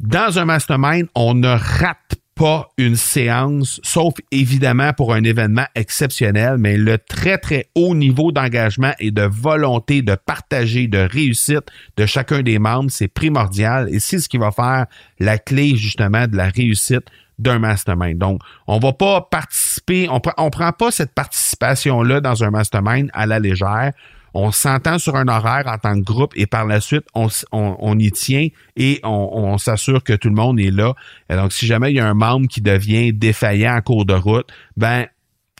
Dans 0.00 0.38
un 0.38 0.44
mastermind, 0.44 1.06
on 1.14 1.34
ne 1.34 1.48
rate 1.48 2.16
pas 2.34 2.68
une 2.78 2.96
séance, 2.96 3.80
sauf 3.84 4.14
évidemment 4.32 4.92
pour 4.92 5.14
un 5.14 5.22
événement 5.22 5.66
exceptionnel, 5.76 6.56
mais 6.58 6.76
le 6.76 6.98
très, 6.98 7.38
très 7.38 7.66
haut 7.76 7.94
niveau 7.94 8.32
d'engagement 8.32 8.92
et 8.98 9.12
de 9.12 9.22
volonté 9.22 10.02
de 10.02 10.16
partager, 10.16 10.88
de 10.88 10.98
réussite 10.98 11.66
de 11.96 12.06
chacun 12.06 12.42
des 12.42 12.58
membres, 12.58 12.90
c'est 12.90 13.08
primordial 13.08 13.88
et 13.92 14.00
c'est 14.00 14.18
ce 14.18 14.28
qui 14.28 14.38
va 14.38 14.50
faire 14.50 14.86
la 15.20 15.38
clé 15.38 15.76
justement 15.76 16.26
de 16.26 16.36
la 16.36 16.48
réussite 16.48 17.04
d'un 17.38 17.58
mastermind. 17.58 18.18
Donc, 18.18 18.40
on 18.66 18.78
va 18.78 18.92
pas 18.92 19.20
participer, 19.22 20.08
on, 20.08 20.20
on 20.36 20.50
prend 20.50 20.72
pas 20.72 20.90
cette 20.90 21.14
participation-là 21.14 22.20
dans 22.20 22.44
un 22.44 22.50
mastermind 22.50 23.10
à 23.12 23.26
la 23.26 23.38
légère. 23.38 23.92
On 24.36 24.50
s'entend 24.50 24.98
sur 24.98 25.14
un 25.14 25.28
horaire 25.28 25.64
en 25.66 25.78
tant 25.78 25.94
que 25.94 26.04
groupe 26.04 26.32
et 26.34 26.46
par 26.46 26.66
la 26.66 26.80
suite, 26.80 27.04
on, 27.14 27.28
on, 27.52 27.98
y 28.00 28.10
tient 28.10 28.48
et 28.76 28.98
on, 29.04 29.30
on 29.32 29.58
s'assure 29.58 30.02
que 30.02 30.12
tout 30.12 30.28
le 30.28 30.34
monde 30.34 30.58
est 30.58 30.72
là. 30.72 30.94
Et 31.30 31.36
donc, 31.36 31.52
si 31.52 31.66
jamais 31.66 31.92
il 31.92 31.96
y 31.96 32.00
a 32.00 32.08
un 32.08 32.14
membre 32.14 32.48
qui 32.48 32.60
devient 32.60 33.12
défaillant 33.12 33.76
en 33.76 33.80
cours 33.80 34.04
de 34.04 34.14
route, 34.14 34.48
ben 34.76 35.06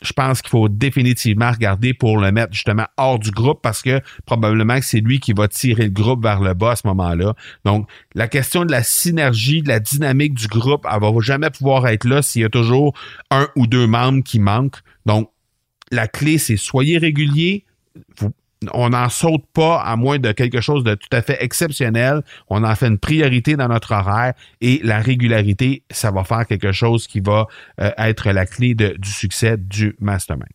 je 0.03 0.13
pense 0.13 0.41
qu'il 0.41 0.49
faut 0.49 0.67
définitivement 0.67 1.51
regarder 1.51 1.93
pour 1.93 2.17
le 2.17 2.31
mettre 2.31 2.53
justement 2.53 2.85
hors 2.97 3.17
du 3.17 3.31
groupe 3.31 3.61
parce 3.61 3.81
que 3.81 4.01
probablement 4.25 4.79
que 4.79 4.85
c'est 4.85 4.99
lui 4.99 5.19
qui 5.19 5.33
va 5.33 5.47
tirer 5.47 5.85
le 5.85 5.89
groupe 5.89 6.21
vers 6.21 6.41
le 6.41 6.53
bas 6.53 6.71
à 6.71 6.75
ce 6.75 6.87
moment-là. 6.87 7.33
Donc, 7.63 7.89
la 8.13 8.27
question 8.27 8.65
de 8.65 8.71
la 8.71 8.83
synergie, 8.83 9.61
de 9.61 9.69
la 9.69 9.79
dynamique 9.79 10.33
du 10.33 10.47
groupe, 10.47 10.85
elle 10.91 10.99
va 10.99 11.11
jamais 11.21 11.49
pouvoir 11.49 11.87
être 11.87 12.05
là 12.05 12.21
s'il 12.21 12.41
y 12.41 12.45
a 12.45 12.49
toujours 12.49 12.93
un 13.31 13.47
ou 13.55 13.67
deux 13.67 13.87
membres 13.87 14.23
qui 14.23 14.39
manquent. 14.39 14.81
Donc, 15.05 15.29
la 15.91 16.07
clé, 16.07 16.37
c'est 16.37 16.57
soyez 16.57 16.97
régulier. 16.97 17.63
Vous 18.17 18.31
on 18.73 18.89
n'en 18.89 19.09
saute 19.09 19.45
pas 19.53 19.81
à 19.81 19.95
moins 19.95 20.19
de 20.19 20.31
quelque 20.31 20.61
chose 20.61 20.83
de 20.83 20.95
tout 20.95 21.09
à 21.11 21.21
fait 21.21 21.37
exceptionnel. 21.43 22.21
On 22.49 22.63
en 22.63 22.75
fait 22.75 22.87
une 22.87 22.97
priorité 22.97 23.55
dans 23.55 23.67
notre 23.67 23.93
horaire 23.93 24.33
et 24.61 24.79
la 24.83 24.99
régularité, 24.99 25.83
ça 25.89 26.11
va 26.11 26.23
faire 26.23 26.45
quelque 26.45 26.71
chose 26.71 27.07
qui 27.07 27.19
va 27.19 27.47
euh, 27.79 27.91
être 27.97 28.31
la 28.31 28.45
clé 28.45 28.75
du 28.75 29.09
succès 29.09 29.57
du 29.57 29.95
mastermind. 29.99 30.49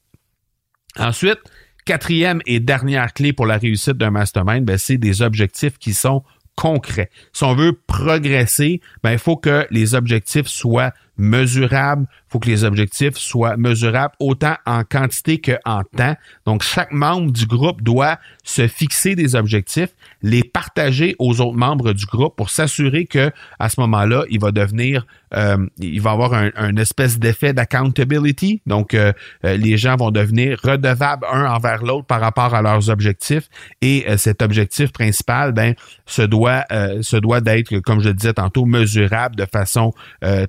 Ensuite, 0.98 1.38
quatrième 1.84 2.40
et 2.46 2.60
dernière 2.60 3.12
clé 3.12 3.32
pour 3.32 3.46
la 3.46 3.58
réussite 3.58 3.96
d'un 3.96 4.10
mastermind, 4.10 4.64
ben, 4.64 4.78
c'est 4.78 4.98
des 4.98 5.22
objectifs 5.22 5.78
qui 5.78 5.94
sont 5.94 6.22
concrets. 6.56 7.10
Si 7.32 7.44
on 7.44 7.54
veut 7.54 7.72
progresser, 7.86 8.80
ben, 9.02 9.12
il 9.12 9.18
faut 9.18 9.36
que 9.36 9.66
les 9.70 9.94
objectifs 9.94 10.46
soient 10.46 10.92
mesurables, 11.20 12.06
il 12.10 12.32
faut 12.32 12.38
que 12.38 12.48
les 12.48 12.64
objectifs 12.64 13.16
soient 13.16 13.56
mesurables 13.56 14.14
autant 14.20 14.54
en 14.64 14.84
quantité 14.84 15.40
qu'en 15.40 15.82
temps. 15.96 16.14
Donc, 16.46 16.62
chaque 16.62 16.92
membre 16.92 17.32
du 17.32 17.46
groupe 17.46 17.82
doit 17.82 18.18
se 18.44 18.68
fixer 18.68 19.14
des 19.14 19.34
objectifs, 19.34 19.90
les 20.22 20.42
partager 20.42 21.14
aux 21.18 21.40
autres 21.40 21.56
membres 21.56 21.92
du 21.92 22.06
groupe 22.06 22.36
pour 22.36 22.50
s'assurer 22.50 23.06
que 23.06 23.30
à 23.58 23.68
ce 23.68 23.80
moment-là, 23.80 24.24
il 24.30 24.40
va 24.40 24.52
devenir, 24.52 25.06
euh, 25.34 25.66
il 25.78 26.00
va 26.00 26.12
avoir 26.12 26.34
un, 26.34 26.76
espèce 26.76 27.18
d'effet 27.18 27.52
d'accountability. 27.52 28.62
Donc, 28.66 28.94
euh, 28.94 29.12
euh, 29.44 29.56
les 29.56 29.76
gens 29.76 29.96
vont 29.96 30.10
devenir 30.10 30.58
redevables 30.62 31.26
un 31.30 31.46
envers 31.46 31.82
l'autre 31.82 32.06
par 32.06 32.20
rapport 32.20 32.54
à 32.54 32.62
leurs 32.62 32.88
objectifs. 32.90 33.48
Et 33.82 34.06
cet 34.16 34.40
objectif 34.40 34.92
principal, 34.92 35.52
ben, 35.52 35.74
se 36.06 36.22
doit, 36.22 36.64
se 37.00 37.16
doit 37.16 37.40
d'être, 37.40 37.78
comme 37.80 38.00
je 38.00 38.10
disais 38.10 38.34
tantôt, 38.34 38.64
mesurable 38.64 39.36
de 39.36 39.46
façon 39.46 39.92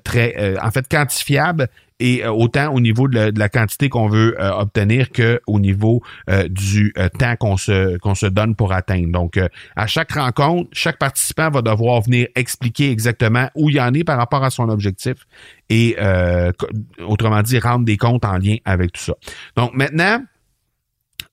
très, 0.04 0.56
en 0.62 0.70
fait, 0.70 0.88
quantifiable 0.88 1.68
et 2.00 2.26
autant 2.26 2.72
au 2.74 2.80
niveau 2.80 3.06
de 3.06 3.32
la, 3.38 3.48
quantité 3.48 3.88
qu'on 3.88 4.08
veut 4.08 4.36
obtenir 4.40 5.10
que 5.12 5.40
au 5.46 5.60
niveau 5.60 6.02
du 6.48 6.92
temps 7.16 7.36
qu'on 7.36 7.56
se 7.56 7.96
qu'on 7.98 8.16
se 8.16 8.26
donne 8.26 8.56
pour 8.56 8.72
atteindre. 8.72 9.12
Donc 9.12 9.38
à 9.76 9.86
chaque 9.86 10.10
rencontre, 10.10 10.68
chaque 10.72 10.98
participant 10.98 11.50
va 11.50 11.62
devoir 11.62 12.00
venir 12.00 12.26
expliquer 12.34 12.90
exactement 12.90 13.48
où 13.54 13.70
il 13.70 13.80
en 13.80 13.94
est 13.94 14.02
par 14.02 14.18
rapport 14.18 14.42
à 14.42 14.50
son 14.50 14.68
objectif 14.68 15.14
et 15.68 15.96
autrement 17.06 17.40
dit 17.42 17.60
rendre 17.60 17.84
des 17.84 17.96
comptes 17.98 18.24
en 18.24 18.36
lien 18.36 18.56
avec 18.64 18.90
tout 18.92 19.02
ça. 19.02 19.14
Donc 19.54 19.72
maintenant 19.74 20.24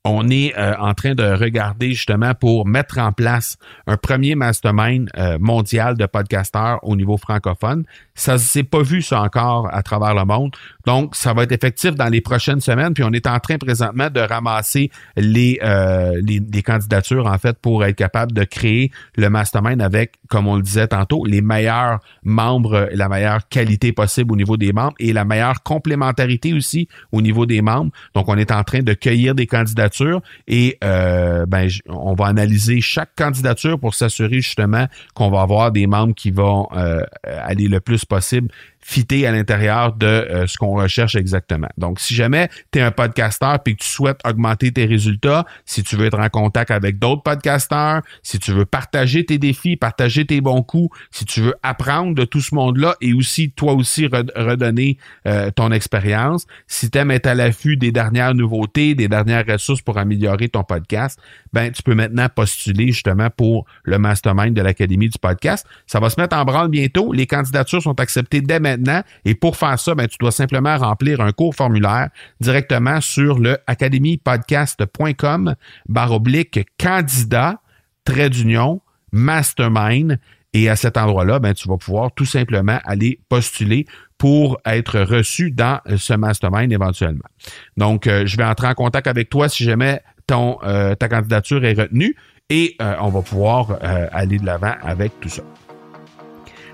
on 0.05 0.29
est 0.29 0.57
euh, 0.57 0.75
en 0.77 0.93
train 0.93 1.13
de 1.13 1.23
regarder 1.23 1.91
justement 1.91 2.33
pour 2.33 2.65
mettre 2.65 2.99
en 2.99 3.11
place 3.11 3.57
un 3.85 3.97
premier 3.97 4.33
mastermind 4.35 5.09
euh, 5.17 5.37
mondial 5.39 5.97
de 5.97 6.05
podcasteurs 6.05 6.79
au 6.83 6.95
niveau 6.95 7.17
francophone. 7.17 7.83
Ça 8.15 8.37
s'est 8.37 8.63
pas 8.63 8.81
vu 8.81 9.01
ça 9.01 9.21
encore 9.21 9.67
à 9.73 9.83
travers 9.83 10.15
le 10.15 10.23
monde. 10.23 10.55
Donc, 10.85 11.15
ça 11.15 11.33
va 11.33 11.43
être 11.43 11.51
effectif 11.51 11.95
dans 11.95 12.07
les 12.07 12.21
prochaines 12.21 12.61
semaines. 12.61 12.93
Puis 12.93 13.03
on 13.03 13.11
est 13.11 13.27
en 13.27 13.39
train 13.39 13.57
présentement 13.57 14.09
de 14.09 14.21
ramasser 14.21 14.89
les, 15.17 15.59
euh, 15.63 16.19
les, 16.23 16.39
les, 16.39 16.63
candidatures, 16.63 17.27
en 17.27 17.37
fait, 17.37 17.57
pour 17.59 17.83
être 17.83 17.95
capable 17.95 18.31
de 18.31 18.45
créer 18.45 18.91
le 19.15 19.29
mastermind 19.29 19.81
avec, 19.81 20.13
comme 20.29 20.47
on 20.47 20.55
le 20.55 20.61
disait 20.61 20.87
tantôt, 20.87 21.25
les 21.25 21.41
meilleurs 21.41 21.99
membres, 22.23 22.89
la 22.93 23.09
meilleure 23.09 23.47
qualité 23.49 23.91
possible 23.91 24.31
au 24.31 24.35
niveau 24.37 24.55
des 24.55 24.71
membres 24.71 24.95
et 24.99 25.11
la 25.11 25.25
meilleure 25.25 25.61
complémentarité 25.63 26.53
aussi 26.53 26.87
au 27.11 27.21
niveau 27.21 27.45
des 27.45 27.61
membres. 27.61 27.91
Donc, 28.15 28.29
on 28.29 28.37
est 28.37 28.51
en 28.51 28.63
train 28.63 28.79
de 28.79 28.93
cueillir 28.93 29.35
des 29.35 29.47
candidatures 29.47 29.88
et 30.47 30.77
euh, 30.83 31.45
ben, 31.45 31.69
on 31.87 32.13
va 32.13 32.25
analyser 32.25 32.81
chaque 32.81 33.15
candidature 33.15 33.79
pour 33.79 33.95
s'assurer 33.95 34.41
justement 34.41 34.87
qu'on 35.13 35.29
va 35.29 35.41
avoir 35.41 35.71
des 35.71 35.87
membres 35.87 36.15
qui 36.15 36.31
vont 36.31 36.67
euh, 36.73 37.03
aller 37.23 37.67
le 37.67 37.79
plus 37.79 38.05
possible 38.05 38.49
fitter 38.81 39.27
à 39.27 39.31
l'intérieur 39.31 39.93
de 39.93 40.05
euh, 40.05 40.47
ce 40.47 40.57
qu'on 40.57 40.75
recherche 40.75 41.15
exactement. 41.15 41.67
Donc, 41.77 41.99
si 41.99 42.15
jamais 42.15 42.49
tu 42.71 42.79
es 42.79 42.81
un 42.81 42.91
podcasteur 42.91 43.59
et 43.65 43.75
que 43.75 43.83
tu 43.83 43.89
souhaites 43.89 44.19
augmenter 44.25 44.71
tes 44.71 44.85
résultats, 44.85 45.45
si 45.65 45.83
tu 45.83 45.95
veux 45.95 46.05
être 46.05 46.19
en 46.19 46.29
contact 46.29 46.71
avec 46.71 46.97
d'autres 46.97 47.21
podcasteurs, 47.21 48.01
si 48.23 48.39
tu 48.39 48.51
veux 48.51 48.65
partager 48.65 49.25
tes 49.25 49.37
défis, 49.37 49.75
partager 49.75 50.25
tes 50.25 50.41
bons 50.41 50.63
coups, 50.63 50.95
si 51.11 51.25
tu 51.25 51.41
veux 51.41 51.55
apprendre 51.61 52.15
de 52.15 52.23
tout 52.23 52.41
ce 52.41 52.55
monde-là 52.55 52.95
et 53.01 53.13
aussi, 53.13 53.51
toi 53.51 53.73
aussi, 53.73 54.07
redonner 54.07 54.97
euh, 55.27 55.51
ton 55.51 55.71
expérience, 55.71 56.45
si 56.67 56.89
tu 56.89 56.97
aimes 56.97 57.11
être 57.11 57.27
à 57.27 57.35
l'affût 57.35 57.77
des 57.77 57.91
dernières 57.91 58.33
nouveautés, 58.33 58.95
des 58.95 59.07
dernières 59.07 59.45
ressources 59.45 59.81
pour 59.81 59.97
améliorer 59.97 60.49
ton 60.49 60.63
podcast, 60.63 61.19
ben, 61.51 61.71
tu 61.71 61.83
peux 61.83 61.95
maintenant 61.95 62.27
postuler 62.33 62.87
justement 62.87 63.29
pour 63.29 63.65
le 63.83 63.99
mastermind 63.99 64.55
de 64.55 64.61
l'Académie 64.61 65.09
du 65.09 65.17
podcast. 65.19 65.67
Ça 65.85 65.99
va 65.99 66.09
se 66.09 66.19
mettre 66.19 66.35
en 66.35 66.45
branle 66.45 66.69
bientôt. 66.69 67.11
Les 67.11 67.27
candidatures 67.27 67.81
sont 67.81 67.99
acceptées 67.99 68.41
dès 68.41 68.59
maintenant 68.59 68.68
et 69.25 69.35
pour 69.35 69.57
faire 69.57 69.79
ça, 69.79 69.95
ben, 69.95 70.07
tu 70.07 70.17
dois 70.19 70.31
simplement 70.31 70.77
remplir 70.77 71.21
un 71.21 71.31
court 71.31 71.55
formulaire 71.55 72.09
directement 72.39 73.01
sur 73.01 73.39
le 73.39 73.57
academypodcast.com 73.67 75.55
barre 75.87 76.11
oblique 76.11 76.67
candidat, 76.77 77.61
trait 78.03 78.29
d'union, 78.29 78.81
mastermind. 79.11 80.19
Et 80.53 80.67
à 80.67 80.75
cet 80.75 80.97
endroit-là, 80.97 81.39
ben, 81.39 81.53
tu 81.53 81.67
vas 81.67 81.77
pouvoir 81.77 82.11
tout 82.13 82.25
simplement 82.25 82.79
aller 82.83 83.19
postuler 83.29 83.85
pour 84.17 84.59
être 84.65 84.99
reçu 84.99 85.51
dans 85.51 85.79
ce 85.95 86.13
mastermind 86.13 86.71
éventuellement. 86.71 87.29
Donc, 87.77 88.07
euh, 88.07 88.25
je 88.25 88.35
vais 88.35 88.43
entrer 88.43 88.67
en 88.67 88.73
contact 88.73 89.07
avec 89.07 89.29
toi 89.29 89.47
si 89.47 89.63
jamais 89.63 90.01
ton, 90.27 90.57
euh, 90.63 90.95
ta 90.95 91.07
candidature 91.07 91.63
est 91.65 91.73
retenue 91.73 92.15
et 92.49 92.75
euh, 92.81 92.95
on 92.99 93.09
va 93.09 93.21
pouvoir 93.21 93.77
aller 93.81 94.39
de 94.39 94.45
l'avant 94.45 94.73
avec 94.81 95.19
tout 95.19 95.29
ça. 95.29 95.43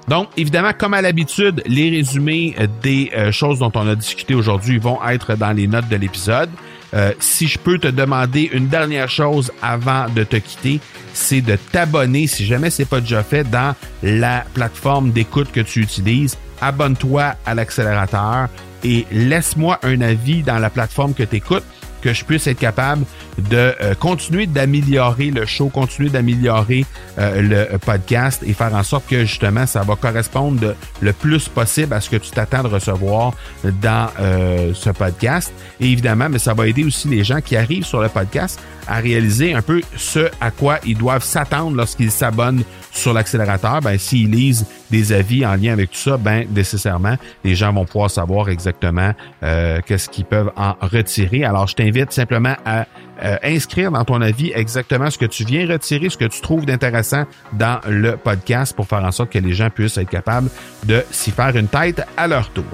Donc, 0.07 0.29
évidemment, 0.37 0.71
comme 0.77 0.93
à 0.93 1.01
l'habitude, 1.01 1.63
les 1.65 1.89
résumés 1.89 2.55
euh, 2.59 2.67
des 2.83 3.11
euh, 3.15 3.31
choses 3.31 3.59
dont 3.59 3.71
on 3.73 3.87
a 3.87 3.95
discuté 3.95 4.35
aujourd'hui 4.35 4.77
vont 4.77 4.99
être 5.07 5.35
dans 5.35 5.51
les 5.51 5.67
notes 5.67 5.89
de 5.89 5.95
l'épisode. 5.95 6.49
Euh, 6.93 7.11
si 7.19 7.47
je 7.47 7.57
peux 7.57 7.79
te 7.79 7.87
demander 7.87 8.49
une 8.53 8.67
dernière 8.67 9.09
chose 9.09 9.51
avant 9.61 10.07
de 10.09 10.23
te 10.23 10.37
quitter, 10.37 10.79
c'est 11.13 11.41
de 11.41 11.57
t'abonner, 11.71 12.27
si 12.27 12.45
jamais 12.45 12.69
c'est 12.69 12.85
pas 12.85 13.01
déjà 13.01 13.23
fait, 13.23 13.43
dans 13.49 13.75
la 14.03 14.45
plateforme 14.53 15.11
d'écoute 15.11 15.51
que 15.51 15.61
tu 15.61 15.81
utilises. 15.81 16.37
Abonne-toi 16.61 17.33
à 17.45 17.55
l'accélérateur 17.55 18.47
et 18.83 19.05
laisse-moi 19.11 19.79
un 19.83 19.99
avis 20.01 20.43
dans 20.43 20.59
la 20.59 20.69
plateforme 20.69 21.13
que 21.13 21.23
tu 21.23 21.37
écoutes 21.37 21.65
que 22.05 22.13
je 22.13 22.23
puisse 22.23 22.45
être 22.45 22.59
capable 22.59 23.03
de 23.49 23.73
euh, 23.81 23.95
continuer 23.95 24.45
d'améliorer 24.45 25.31
le 25.31 25.47
show, 25.47 25.69
continuer 25.69 26.11
d'améliorer 26.11 26.85
euh, 27.17 27.41
le 27.71 27.77
podcast 27.79 28.43
et 28.45 28.53
faire 28.53 28.75
en 28.75 28.83
sorte 28.83 29.07
que 29.07 29.25
justement 29.25 29.65
ça 29.65 29.81
va 29.81 29.95
correspondre 29.95 30.75
le 31.01 31.13
plus 31.13 31.49
possible 31.49 31.95
à 31.95 32.01
ce 32.01 32.11
que 32.11 32.17
tu 32.17 32.29
t'attends 32.29 32.61
de 32.61 32.67
recevoir 32.67 33.33
dans 33.81 34.07
euh, 34.19 34.71
ce 34.75 34.91
podcast. 34.91 35.51
Et 35.79 35.87
évidemment, 35.91 36.29
mais 36.29 36.37
ça 36.37 36.53
va 36.53 36.67
aider 36.67 36.83
aussi 36.83 37.07
les 37.07 37.23
gens 37.23 37.41
qui 37.41 37.57
arrivent 37.57 37.85
sur 37.85 38.01
le 38.01 38.09
podcast 38.09 38.59
à 38.87 38.97
réaliser 38.97 39.53
un 39.53 39.61
peu 39.61 39.81
ce 39.95 40.29
à 40.41 40.51
quoi 40.51 40.79
ils 40.85 40.97
doivent 40.97 41.23
s'attendre 41.23 41.75
lorsqu'ils 41.75 42.11
s'abonnent 42.11 42.63
sur 42.91 43.13
l'accélérateur. 43.13 43.81
Ben, 43.81 43.97
s'ils 43.97 44.31
lisent 44.31 44.65
des 44.89 45.11
avis 45.11 45.45
en 45.45 45.55
lien 45.55 45.73
avec 45.73 45.91
tout 45.91 45.97
ça, 45.97 46.17
ben, 46.17 46.47
nécessairement, 46.53 47.15
les 47.43 47.55
gens 47.55 47.73
vont 47.73 47.85
pouvoir 47.85 48.09
savoir 48.09 48.49
exactement 48.49 49.13
euh, 49.43 49.79
qu'est-ce 49.85 50.09
qu'ils 50.09 50.25
peuvent 50.25 50.51
en 50.55 50.75
retirer. 50.81 51.43
Alors, 51.43 51.67
je 51.67 51.75
t'invite 51.75 52.11
simplement 52.11 52.55
à 52.65 52.85
euh, 53.23 53.37
inscrire 53.43 53.91
dans 53.91 54.03
ton 54.03 54.21
avis 54.21 54.51
exactement 54.53 55.09
ce 55.09 55.17
que 55.17 55.25
tu 55.25 55.45
viens 55.45 55.67
retirer, 55.67 56.09
ce 56.09 56.17
que 56.17 56.25
tu 56.25 56.41
trouves 56.41 56.65
d'intéressant 56.65 57.23
dans 57.53 57.79
le 57.87 58.17
podcast 58.17 58.75
pour 58.75 58.87
faire 58.87 59.03
en 59.03 59.11
sorte 59.11 59.31
que 59.31 59.39
les 59.39 59.53
gens 59.53 59.69
puissent 59.69 59.97
être 59.97 60.09
capables 60.09 60.49
de 60.85 61.03
s'y 61.11 61.31
faire 61.31 61.55
une 61.55 61.67
tête 61.67 62.01
à 62.17 62.27
leur 62.27 62.49
tour. 62.49 62.65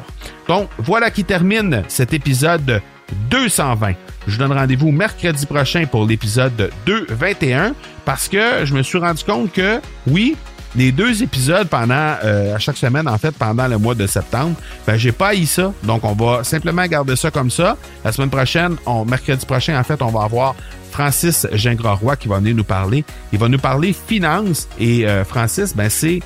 Donc, 0.47 0.69
voilà 0.77 1.11
qui 1.11 1.23
termine 1.23 1.83
cet 1.87 2.13
épisode 2.13 2.81
220. 3.29 3.93
Je 4.27 4.33
vous 4.33 4.37
donne 4.37 4.53
rendez-vous 4.53 4.91
mercredi 4.91 5.45
prochain 5.45 5.85
pour 5.85 6.05
l'épisode 6.05 6.71
221 6.85 7.73
parce 8.05 8.27
que 8.27 8.65
je 8.65 8.73
me 8.73 8.83
suis 8.83 8.97
rendu 8.97 9.23
compte 9.23 9.51
que 9.51 9.81
oui, 10.07 10.35
les 10.75 10.91
deux 10.91 11.21
épisodes 11.23 11.67
pendant 11.67 12.15
euh, 12.23 12.55
à 12.55 12.59
chaque 12.59 12.77
semaine 12.77 13.07
en 13.07 13.17
fait 13.17 13.31
pendant 13.31 13.67
le 13.67 13.77
mois 13.77 13.95
de 13.95 14.07
septembre, 14.07 14.55
ben 14.87 14.95
j'ai 14.95 15.11
pas 15.11 15.35
eu 15.35 15.45
ça. 15.45 15.73
Donc 15.83 16.03
on 16.03 16.13
va 16.13 16.43
simplement 16.43 16.85
garder 16.85 17.15
ça 17.15 17.31
comme 17.31 17.51
ça. 17.51 17.77
La 18.03 18.11
semaine 18.11 18.29
prochaine, 18.29 18.75
on, 18.85 19.05
mercredi 19.05 19.45
prochain 19.45 19.79
en 19.79 19.83
fait, 19.83 20.01
on 20.01 20.09
va 20.09 20.23
avoir 20.23 20.55
Francis 20.91 21.47
Gingras-Roy 21.53 22.15
qui 22.17 22.27
va 22.27 22.37
venir 22.37 22.55
nous 22.55 22.63
parler. 22.63 23.03
Il 23.33 23.39
va 23.39 23.47
nous 23.47 23.59
parler 23.59 23.93
finance 23.93 24.67
et 24.79 25.07
euh, 25.07 25.23
Francis, 25.25 25.75
ben 25.75 25.89
c'est 25.89 26.19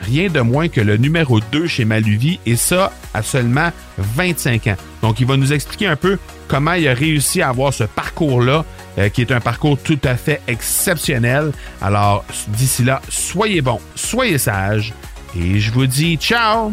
rien 0.00 0.28
de 0.28 0.40
moins 0.40 0.68
que 0.68 0.80
le 0.80 0.96
numéro 0.96 1.40
2 1.40 1.66
chez 1.66 1.84
Maluvie 1.84 2.40
et 2.46 2.56
ça 2.56 2.92
à 3.14 3.22
seulement 3.22 3.70
25 3.98 4.66
ans. 4.68 4.76
Donc 5.02 5.20
il 5.20 5.26
va 5.26 5.36
nous 5.36 5.52
expliquer 5.52 5.86
un 5.86 5.96
peu 5.96 6.18
comment 6.48 6.74
il 6.74 6.88
a 6.88 6.94
réussi 6.94 7.42
à 7.42 7.48
avoir 7.48 7.72
ce 7.72 7.84
parcours-là, 7.84 8.64
euh, 8.98 9.08
qui 9.08 9.20
est 9.20 9.32
un 9.32 9.40
parcours 9.40 9.78
tout 9.78 9.98
à 10.04 10.16
fait 10.16 10.40
exceptionnel. 10.48 11.52
Alors 11.80 12.24
d'ici 12.48 12.84
là, 12.84 13.00
soyez 13.08 13.60
bons, 13.62 13.80
soyez 13.94 14.38
sages 14.38 14.92
et 15.38 15.58
je 15.58 15.72
vous 15.72 15.86
dis 15.86 16.16
ciao 16.16 16.72